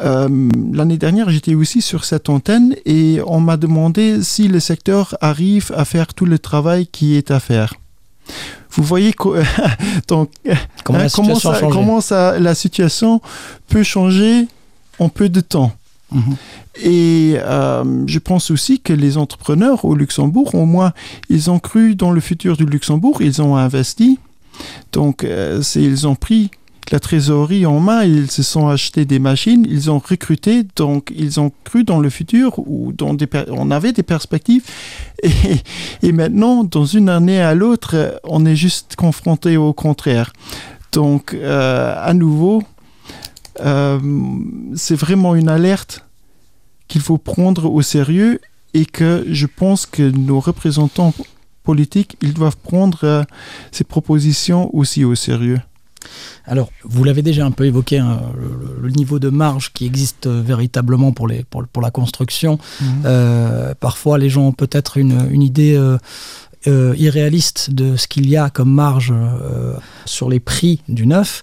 euh, 0.02 0.28
l'année 0.72 0.98
dernière, 0.98 1.30
j'étais 1.30 1.54
aussi 1.54 1.80
sur 1.82 2.04
cette 2.04 2.28
antenne 2.28 2.74
et 2.84 3.20
on 3.26 3.40
m'a 3.40 3.56
demandé 3.56 4.22
si 4.22 4.48
le 4.48 4.60
secteur 4.60 5.16
arrive 5.20 5.72
à 5.76 5.84
faire 5.84 6.12
tout 6.14 6.26
le 6.26 6.38
travail 6.38 6.86
qui 6.86 7.16
est 7.16 7.30
à 7.30 7.40
faire. 7.40 7.74
Vous 8.70 8.82
voyez 8.82 9.14
donc, 10.08 10.30
comment, 10.82 10.98
la 10.98 11.08
comment, 11.10 11.34
situation 11.34 11.50
a 11.50 11.54
ça- 11.54 11.60
changé. 11.60 11.74
comment 11.78 12.00
ça- 12.00 12.38
la 12.40 12.54
situation 12.54 13.20
peut 13.68 13.82
changer 13.84 14.46
en 14.98 15.08
peu 15.08 15.28
de 15.28 15.40
temps. 15.40 15.72
Mhm. 16.12 16.36
Et 16.82 17.34
euh, 17.38 18.04
je 18.06 18.18
pense 18.18 18.50
aussi 18.50 18.80
que 18.80 18.92
les 18.92 19.16
entrepreneurs 19.16 19.84
au 19.84 19.94
Luxembourg, 19.94 20.54
au 20.54 20.64
moins, 20.66 20.92
ils 21.28 21.50
ont 21.50 21.58
cru 21.60 21.94
dans 21.94 22.10
le 22.10 22.20
futur 22.20 22.56
du 22.56 22.64
Luxembourg, 22.66 23.22
ils 23.22 23.40
ont 23.42 23.56
investi. 23.56 24.18
Donc, 24.92 25.24
euh, 25.24 25.62
ils 25.76 26.06
ont 26.06 26.14
pris 26.16 26.50
la 26.90 27.00
trésorerie 27.00 27.66
en 27.66 27.80
main, 27.80 28.04
ils 28.04 28.30
se 28.30 28.42
sont 28.42 28.68
achetés 28.68 29.04
des 29.04 29.18
machines, 29.18 29.66
ils 29.68 29.90
ont 29.90 29.98
recruté, 29.98 30.64
donc 30.76 31.12
ils 31.16 31.40
ont 31.40 31.50
cru 31.64 31.84
dans 31.84 31.98
le 31.98 32.10
futur 32.10 32.58
où 32.58 32.92
dans 32.92 33.16
on 33.48 33.70
avait 33.70 33.92
des 33.92 34.02
perspectives. 34.02 34.64
Et, 36.02 36.12
maintenant, 36.12 36.64
dans 36.64 36.84
une 36.84 37.08
année 37.08 37.40
à 37.40 37.54
l'autre, 37.54 38.20
on 38.24 38.44
est 38.44 38.56
juste 38.56 38.96
confronté 38.96 39.56
au 39.56 39.72
contraire. 39.72 40.32
Donc, 40.92 41.34
euh, 41.34 41.94
à 41.96 42.14
nouveau, 42.14 42.62
euh, 43.60 43.98
c'est 44.74 44.96
vraiment 44.96 45.34
une 45.34 45.48
alerte 45.48 46.06
qu'il 46.88 47.00
faut 47.00 47.18
prendre 47.18 47.72
au 47.72 47.82
sérieux 47.82 48.40
et 48.74 48.84
que 48.84 49.24
je 49.30 49.46
pense 49.46 49.86
que 49.86 50.02
nos 50.02 50.40
représentants 50.40 51.14
politiques, 51.62 52.16
ils 52.20 52.34
doivent 52.34 52.56
prendre 52.56 53.00
euh, 53.04 53.24
ces 53.72 53.84
propositions 53.84 54.74
aussi 54.74 55.04
au 55.04 55.14
sérieux. 55.14 55.60
Alors, 56.46 56.70
vous 56.84 57.04
l'avez 57.04 57.22
déjà 57.22 57.44
un 57.46 57.50
peu 57.50 57.64
évoqué, 57.66 57.98
hein, 57.98 58.20
le, 58.38 58.82
le 58.82 58.90
niveau 58.90 59.18
de 59.18 59.30
marge 59.30 59.72
qui 59.72 59.86
existe 59.86 60.26
euh, 60.26 60.42
véritablement 60.44 61.12
pour, 61.12 61.26
les, 61.28 61.44
pour, 61.44 61.64
pour 61.66 61.82
la 61.82 61.90
construction. 61.90 62.58
Euh, 63.04 63.74
parfois, 63.78 64.18
les 64.18 64.28
gens 64.28 64.42
ont 64.48 64.52
peut-être 64.52 64.96
une, 64.98 65.28
une 65.30 65.42
idée 65.42 65.74
euh, 65.74 65.96
euh, 66.66 66.94
irréaliste 66.96 67.70
de 67.70 67.96
ce 67.96 68.06
qu'il 68.08 68.28
y 68.28 68.36
a 68.36 68.50
comme 68.50 68.72
marge 68.72 69.12
euh, 69.14 69.74
sur 70.06 70.28
les 70.28 70.40
prix 70.40 70.80
du 70.88 71.06
neuf. 71.06 71.42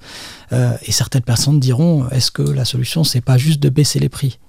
Euh, 0.52 0.74
et 0.86 0.92
certaines 0.92 1.22
personnes 1.22 1.60
diront 1.60 2.08
est-ce 2.10 2.32
que 2.32 2.42
la 2.42 2.66
solution, 2.66 3.04
c'est 3.04 3.22
pas 3.22 3.38
juste 3.38 3.60
de 3.62 3.70
baisser 3.70 4.00
les 4.00 4.10
prix? 4.10 4.40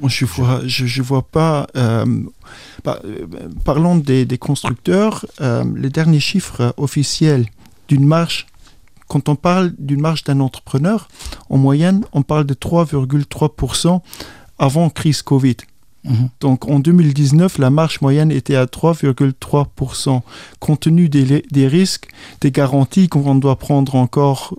Moi, 0.00 0.08
je 0.10 0.24
vois, 0.24 0.62
je, 0.66 0.86
je 0.86 1.02
vois 1.02 1.22
pas. 1.22 1.66
euh, 1.76 2.06
par- 2.82 2.98
euh, 3.04 3.26
parlons 3.64 3.96
des, 3.96 4.24
des 4.24 4.38
constructeurs. 4.38 5.26
euh, 5.40 5.64
les 5.76 5.90
derniers 5.90 6.18
chiffres 6.20 6.74
officiels 6.78 7.46
d'une 7.88 8.06
marge, 8.06 8.46
quand 9.12 9.28
on 9.28 9.36
parle 9.36 9.74
d'une 9.78 10.00
marge 10.00 10.24
d'un 10.24 10.40
entrepreneur, 10.40 11.06
en 11.50 11.58
moyenne, 11.58 12.06
on 12.14 12.22
parle 12.22 12.46
de 12.46 12.54
3,3% 12.54 14.00
avant 14.58 14.88
crise 14.88 15.20
Covid. 15.20 15.58
Mhm. 16.04 16.30
Donc 16.40 16.66
en 16.66 16.78
2019, 16.78 17.58
la 17.58 17.68
marge 17.68 18.00
moyenne 18.00 18.32
était 18.32 18.56
à 18.56 18.64
3,3%. 18.64 20.22
Compte 20.60 20.80
tenu 20.80 21.10
des, 21.10 21.44
des 21.50 21.68
risques, 21.68 22.08
des 22.40 22.50
garanties 22.50 23.08
qu'on 23.08 23.34
doit 23.34 23.56
prendre 23.56 23.96
encore 23.96 24.54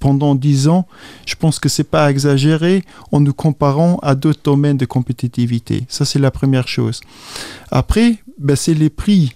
pendant 0.00 0.34
10 0.34 0.66
ans, 0.66 0.88
je 1.24 1.36
pense 1.36 1.60
que 1.60 1.68
c'est 1.68 1.84
pas 1.84 2.10
exagéré 2.10 2.82
en 3.12 3.20
nous 3.20 3.34
comparant 3.34 3.98
à 4.02 4.16
d'autres 4.16 4.42
domaines 4.42 4.78
de 4.78 4.86
compétitivité. 4.86 5.84
Ça, 5.88 6.04
c'est 6.04 6.18
la 6.18 6.32
première 6.32 6.66
chose. 6.66 7.00
Après, 7.70 8.16
ben, 8.40 8.56
c'est 8.56 8.74
les 8.74 8.90
prix 8.90 9.34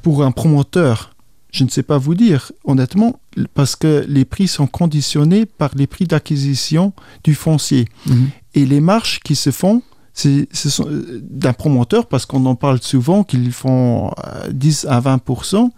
pour 0.00 0.22
un 0.22 0.30
promoteur. 0.30 1.13
Je 1.54 1.62
ne 1.62 1.68
sais 1.70 1.84
pas 1.84 1.98
vous 1.98 2.16
dire, 2.16 2.50
honnêtement, 2.64 3.20
parce 3.54 3.76
que 3.76 4.04
les 4.08 4.24
prix 4.24 4.48
sont 4.48 4.66
conditionnés 4.66 5.46
par 5.46 5.70
les 5.76 5.86
prix 5.86 6.04
d'acquisition 6.06 6.92
du 7.22 7.34
foncier. 7.36 7.86
Mhm. 8.06 8.28
Et 8.54 8.66
les 8.66 8.80
marches 8.80 9.20
qui 9.20 9.36
se 9.36 9.50
font, 9.52 9.80
c'est 10.12 10.48
ce 10.52 10.68
sont 10.68 10.88
euh, 10.88 11.20
d'un 11.22 11.52
promoteur, 11.52 12.06
parce 12.06 12.26
qu'on 12.26 12.44
en 12.46 12.56
parle 12.56 12.80
souvent 12.82 13.22
qu'ils 13.22 13.52
font 13.52 14.10
euh, 14.26 14.50
10 14.50 14.86
à 14.90 15.00
20% 15.00 15.70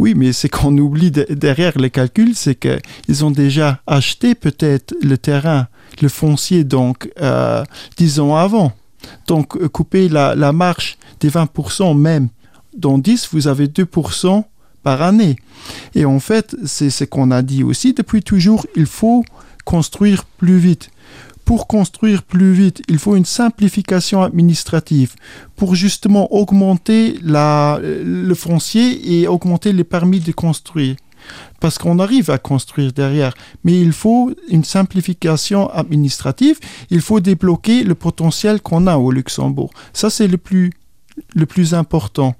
Oui, 0.00 0.14
mais 0.16 0.32
c'est 0.32 0.48
qu'on 0.48 0.76
oublie 0.76 1.12
de- 1.12 1.26
derrière 1.30 1.78
les 1.78 1.90
calculs, 1.90 2.34
c'est 2.34 2.56
qu'ils 2.56 3.24
ont 3.24 3.30
déjà 3.30 3.80
acheté 3.86 4.34
peut-être 4.34 4.92
le 5.02 5.16
terrain, 5.18 5.68
le 6.00 6.08
foncier, 6.08 6.64
donc 6.64 7.08
euh, 7.20 7.62
10 7.96 8.18
ans 8.18 8.34
avant. 8.34 8.72
Donc, 9.28 9.56
euh, 9.56 9.68
couper 9.68 10.08
la, 10.08 10.34
la 10.34 10.52
marche 10.52 10.98
des 11.20 11.30
20% 11.30 11.96
même 11.96 12.28
dans 12.76 12.98
10, 12.98 13.28
vous 13.32 13.46
avez 13.48 13.68
2 13.68 13.86
par 14.82 15.02
année. 15.02 15.36
Et 15.94 16.04
en 16.04 16.20
fait, 16.20 16.56
c'est 16.64 16.90
ce 16.90 17.04
qu'on 17.04 17.30
a 17.30 17.42
dit 17.42 17.62
aussi 17.62 17.92
depuis 17.92 18.22
toujours, 18.22 18.66
il 18.76 18.86
faut 18.86 19.24
construire 19.64 20.24
plus 20.24 20.58
vite. 20.58 20.90
Pour 21.44 21.66
construire 21.66 22.22
plus 22.22 22.52
vite, 22.52 22.82
il 22.88 22.98
faut 22.98 23.16
une 23.16 23.24
simplification 23.24 24.22
administrative 24.22 25.14
pour 25.56 25.74
justement 25.74 26.32
augmenter 26.32 27.18
la, 27.22 27.80
le 27.82 28.34
foncier 28.34 29.18
et 29.20 29.26
augmenter 29.26 29.72
les 29.72 29.84
permis 29.84 30.20
de 30.20 30.32
construire. 30.32 30.96
Parce 31.60 31.78
qu'on 31.78 31.98
arrive 31.98 32.30
à 32.30 32.38
construire 32.38 32.92
derrière, 32.92 33.34
mais 33.64 33.80
il 33.80 33.92
faut 33.92 34.32
une 34.48 34.64
simplification 34.64 35.70
administrative, 35.70 36.58
il 36.90 37.00
faut 37.00 37.20
débloquer 37.20 37.84
le 37.84 37.94
potentiel 37.94 38.60
qu'on 38.60 38.86
a 38.86 38.96
au 38.96 39.12
Luxembourg. 39.12 39.70
Ça, 39.92 40.10
c'est 40.10 40.26
le 40.26 40.38
plus, 40.38 40.72
le 41.34 41.46
plus 41.46 41.74
important. 41.74 42.34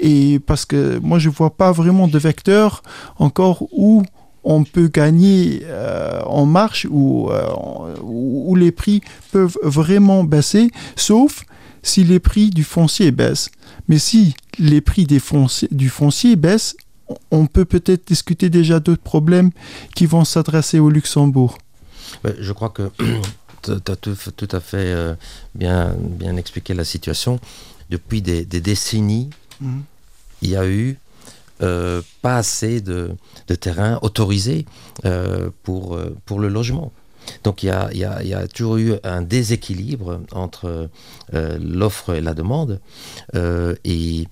Et 0.00 0.40
parce 0.40 0.64
que 0.64 0.98
moi, 0.98 1.18
je 1.18 1.28
vois 1.28 1.50
pas 1.50 1.72
vraiment 1.72 2.08
de 2.08 2.18
vecteur 2.18 2.82
encore 3.18 3.66
où 3.70 4.02
on 4.44 4.64
peut 4.64 4.88
gagner 4.88 5.60
euh, 5.64 6.22
en 6.24 6.46
marche 6.46 6.86
ou 6.90 7.30
euh, 7.30 7.46
où, 8.02 8.56
les 8.56 8.72
prix 8.72 9.02
peuvent 9.32 9.58
vraiment 9.62 10.24
baisser, 10.24 10.70
sauf 10.96 11.44
si 11.82 12.04
les 12.04 12.18
prix 12.18 12.50
du 12.50 12.64
foncier 12.64 13.10
baissent. 13.10 13.50
Mais 13.88 13.98
si 13.98 14.34
les 14.58 14.80
prix 14.80 15.04
des 15.04 15.18
fonciers, 15.18 15.68
du 15.70 15.90
foncier 15.90 16.36
baissent, 16.36 16.76
on 17.30 17.46
peut 17.46 17.64
peut-être 17.64 18.06
discuter 18.06 18.48
déjà 18.48 18.80
d'autres 18.80 19.02
problèmes 19.02 19.50
qui 19.94 20.06
vont 20.06 20.24
s'adresser 20.24 20.78
au 20.78 20.88
Luxembourg. 20.88 21.58
Je 22.38 22.52
crois 22.52 22.70
que 22.70 22.90
tu 23.62 23.72
as 23.72 23.96
tout, 23.96 24.48
à 24.52 24.60
fait 24.60 24.76
euh, 24.78 25.14
bien, 25.54 25.94
expliqué 26.36 26.72
la 26.72 26.84
situation. 26.84 27.40
Depuis 27.90 28.22
des 28.22 28.44
décennies, 28.44 29.30
Il 30.42 30.50
y 30.50 30.56
a 30.56 30.66
eu 30.66 30.98
euh, 31.62 32.00
pas 32.22 32.36
assez 32.38 32.80
de, 32.80 33.10
de 33.48 33.54
terrain 33.54 33.98
autorisé 34.02 34.64
euh, 35.04 35.50
pour, 35.62 35.94
euh, 35.94 36.16
pour 36.24 36.40
le 36.40 36.48
logement. 36.48 36.92
Donc 37.44 37.62
il 37.62 37.66
y 37.66 37.70
a, 37.70 37.90
il 37.92 37.98
y 37.98 38.34
a- 38.34 38.48
toujours 38.48 38.76
eu 38.78 38.94
un 39.04 39.20
déséquilibre 39.20 40.20
entre 40.32 40.88
l'offre 41.32 42.14
et 42.14 42.20
la 42.22 42.32
demande. 42.34 42.80
Et, 43.84 44.26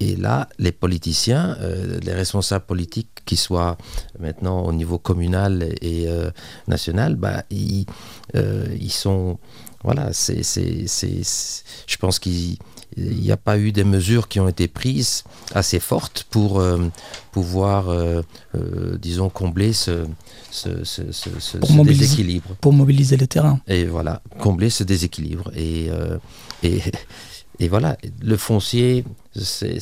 et 0.00 0.16
là, 0.16 0.48
les 0.58 0.72
politiciens, 0.72 1.56
les 2.02 2.12
responsables 2.12 2.66
politiques, 2.66 3.08
qui 3.24 3.36
soient 3.36 3.78
maintenant 4.18 4.62
au 4.64 4.72
niveau 4.72 4.98
communal 4.98 5.74
et 5.80 6.06
national, 6.66 7.14
bah, 7.14 7.44
ils, 7.50 7.86
ils 8.34 8.92
sont... 8.92 9.38
Voilà, 9.84 10.12
c'est, 10.12 10.42
je 10.42 11.96
pense 11.98 12.18
qu'il 13.06 13.20
n'y 13.20 13.30
a 13.32 13.36
pas 13.36 13.58
eu 13.58 13.72
des 13.72 13.84
mesures 13.84 14.28
qui 14.28 14.40
ont 14.40 14.48
été 14.48 14.68
prises 14.68 15.24
assez 15.54 15.80
fortes 15.80 16.24
pour 16.30 16.60
euh, 16.60 16.78
pouvoir, 17.32 17.88
euh, 17.88 18.22
euh, 18.54 18.96
disons, 18.98 19.28
combler 19.30 19.72
ce, 19.72 20.06
ce, 20.50 20.84
ce- 20.84 21.12
ce- 21.12 21.30
ce- 21.38 21.58
Pour 21.58 21.68
ce 21.68 21.74
mobiliser. 21.74 22.00
déséquilibre. 22.00 22.50
pour 22.60 22.72
mobiliser 22.72 23.16
les 23.16 23.26
terrains. 23.26 23.60
Et 23.68 23.84
voilà, 23.84 24.22
combler 24.40 24.70
ce 24.70 24.84
déséquilibre. 24.84 25.50
Et, 25.56 25.88
et, 26.62 26.80
et 27.60 27.68
voilà, 27.68 27.96
le 28.22 28.36
foncier, 28.36 29.04
c'est, 29.34 29.78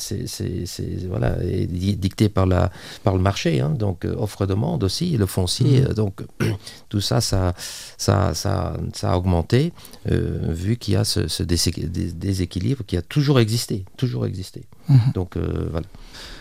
voilà, 1.08 1.36
est 1.42 1.66
di- 1.66 1.96
dicté 1.96 2.28
par, 2.28 2.46
la, 2.46 2.70
par 3.04 3.14
le 3.14 3.20
marché. 3.22 3.60
hein. 3.60 3.70
donc, 3.70 4.04
euh, 4.04 4.14
offre-demande 4.18 4.84
aussi, 4.84 5.16
le 5.16 5.26
foncier. 5.26 5.80
Mhm. 5.82 5.86
euh, 5.90 5.94
Donc, 5.94 6.22
tout 6.88 7.00
ça, 7.00 7.20
ça, 7.20 7.54
ça, 7.96 8.34
ça, 8.34 8.76
ça 8.94 9.12
a 9.12 9.16
augmenté, 9.16 9.72
euh, 10.10 10.38
vu 10.52 10.76
qu'il 10.76 10.94
y 10.94 10.96
a 10.96 11.04
ce, 11.04 11.28
ce 11.28 11.42
désé- 11.42 11.86
dé- 11.88 12.12
déséquilibre 12.12 12.84
qui 12.86 12.96
a 12.96 13.02
toujours 13.02 13.40
existé. 13.40 13.84
Toujours 13.96 14.26
existé. 14.26 14.62
Mhm. 14.88 14.98
Donc, 15.14 15.36
euh, 15.36 15.68
voilà. 15.70 15.86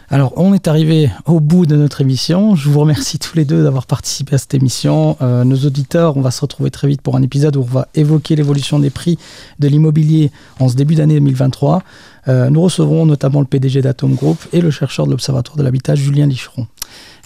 Alors, 0.10 0.34
on 0.36 0.54
est 0.54 0.68
arrivé 0.68 1.10
au 1.26 1.40
bout 1.40 1.66
de 1.66 1.76
notre 1.76 2.02
émission. 2.02 2.56
Je 2.56 2.70
vous 2.70 2.80
remercie 2.80 3.18
tous 3.18 3.36
les 3.36 3.44
deux 3.44 3.64
d'avoir 3.64 3.88
participé 3.88 4.36
à 4.36 4.38
cette 4.38 4.54
émission. 4.54 5.18
Euh, 5.22 5.44
nos 5.44 5.58
auditeurs, 5.58 6.16
on 6.16 6.22
va 6.22 6.30
se 6.30 6.42
retrouver 6.42 6.70
très 6.70 6.88
vite 6.88 7.02
pour 7.02 7.16
un 7.16 7.24
épisode 7.24 7.56
où 7.56 7.62
on 7.62 7.64
va 7.64 7.88
évoquer 7.96 8.36
l'évolution 8.36 8.78
des 8.78 8.92
prix 8.92 9.18
de 9.58 9.68
l'immobilier 9.68 10.32
en 10.60 10.70
ce 10.70 10.76
début 10.76 10.96
d'année 10.96 11.16
2023. 11.16 11.82
Euh, 12.28 12.50
nous 12.50 12.62
recevrons 12.62 13.06
notamment 13.06 13.40
le 13.40 13.48
PDG 13.48 13.82
d'Atom 13.82 14.14
Group 14.14 14.38
et 14.54 14.62
le 14.62 14.70
chercheur 14.70 15.08
de 15.08 15.12
l'Observatoire 15.12 15.58
de 15.58 15.64
l'habitat, 15.64 15.96
Julien 15.96 16.28
Licheron. 16.28 16.68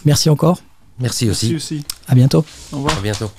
Merci 0.05 0.29
encore. 0.29 0.61
Merci 0.99 1.29
aussi. 1.29 1.51
Merci 1.51 1.75
aussi. 1.75 1.85
À 2.07 2.15
bientôt. 2.15 2.45
Au 2.71 2.77
revoir. 2.77 2.97
À 2.97 3.01
bientôt. 3.01 3.29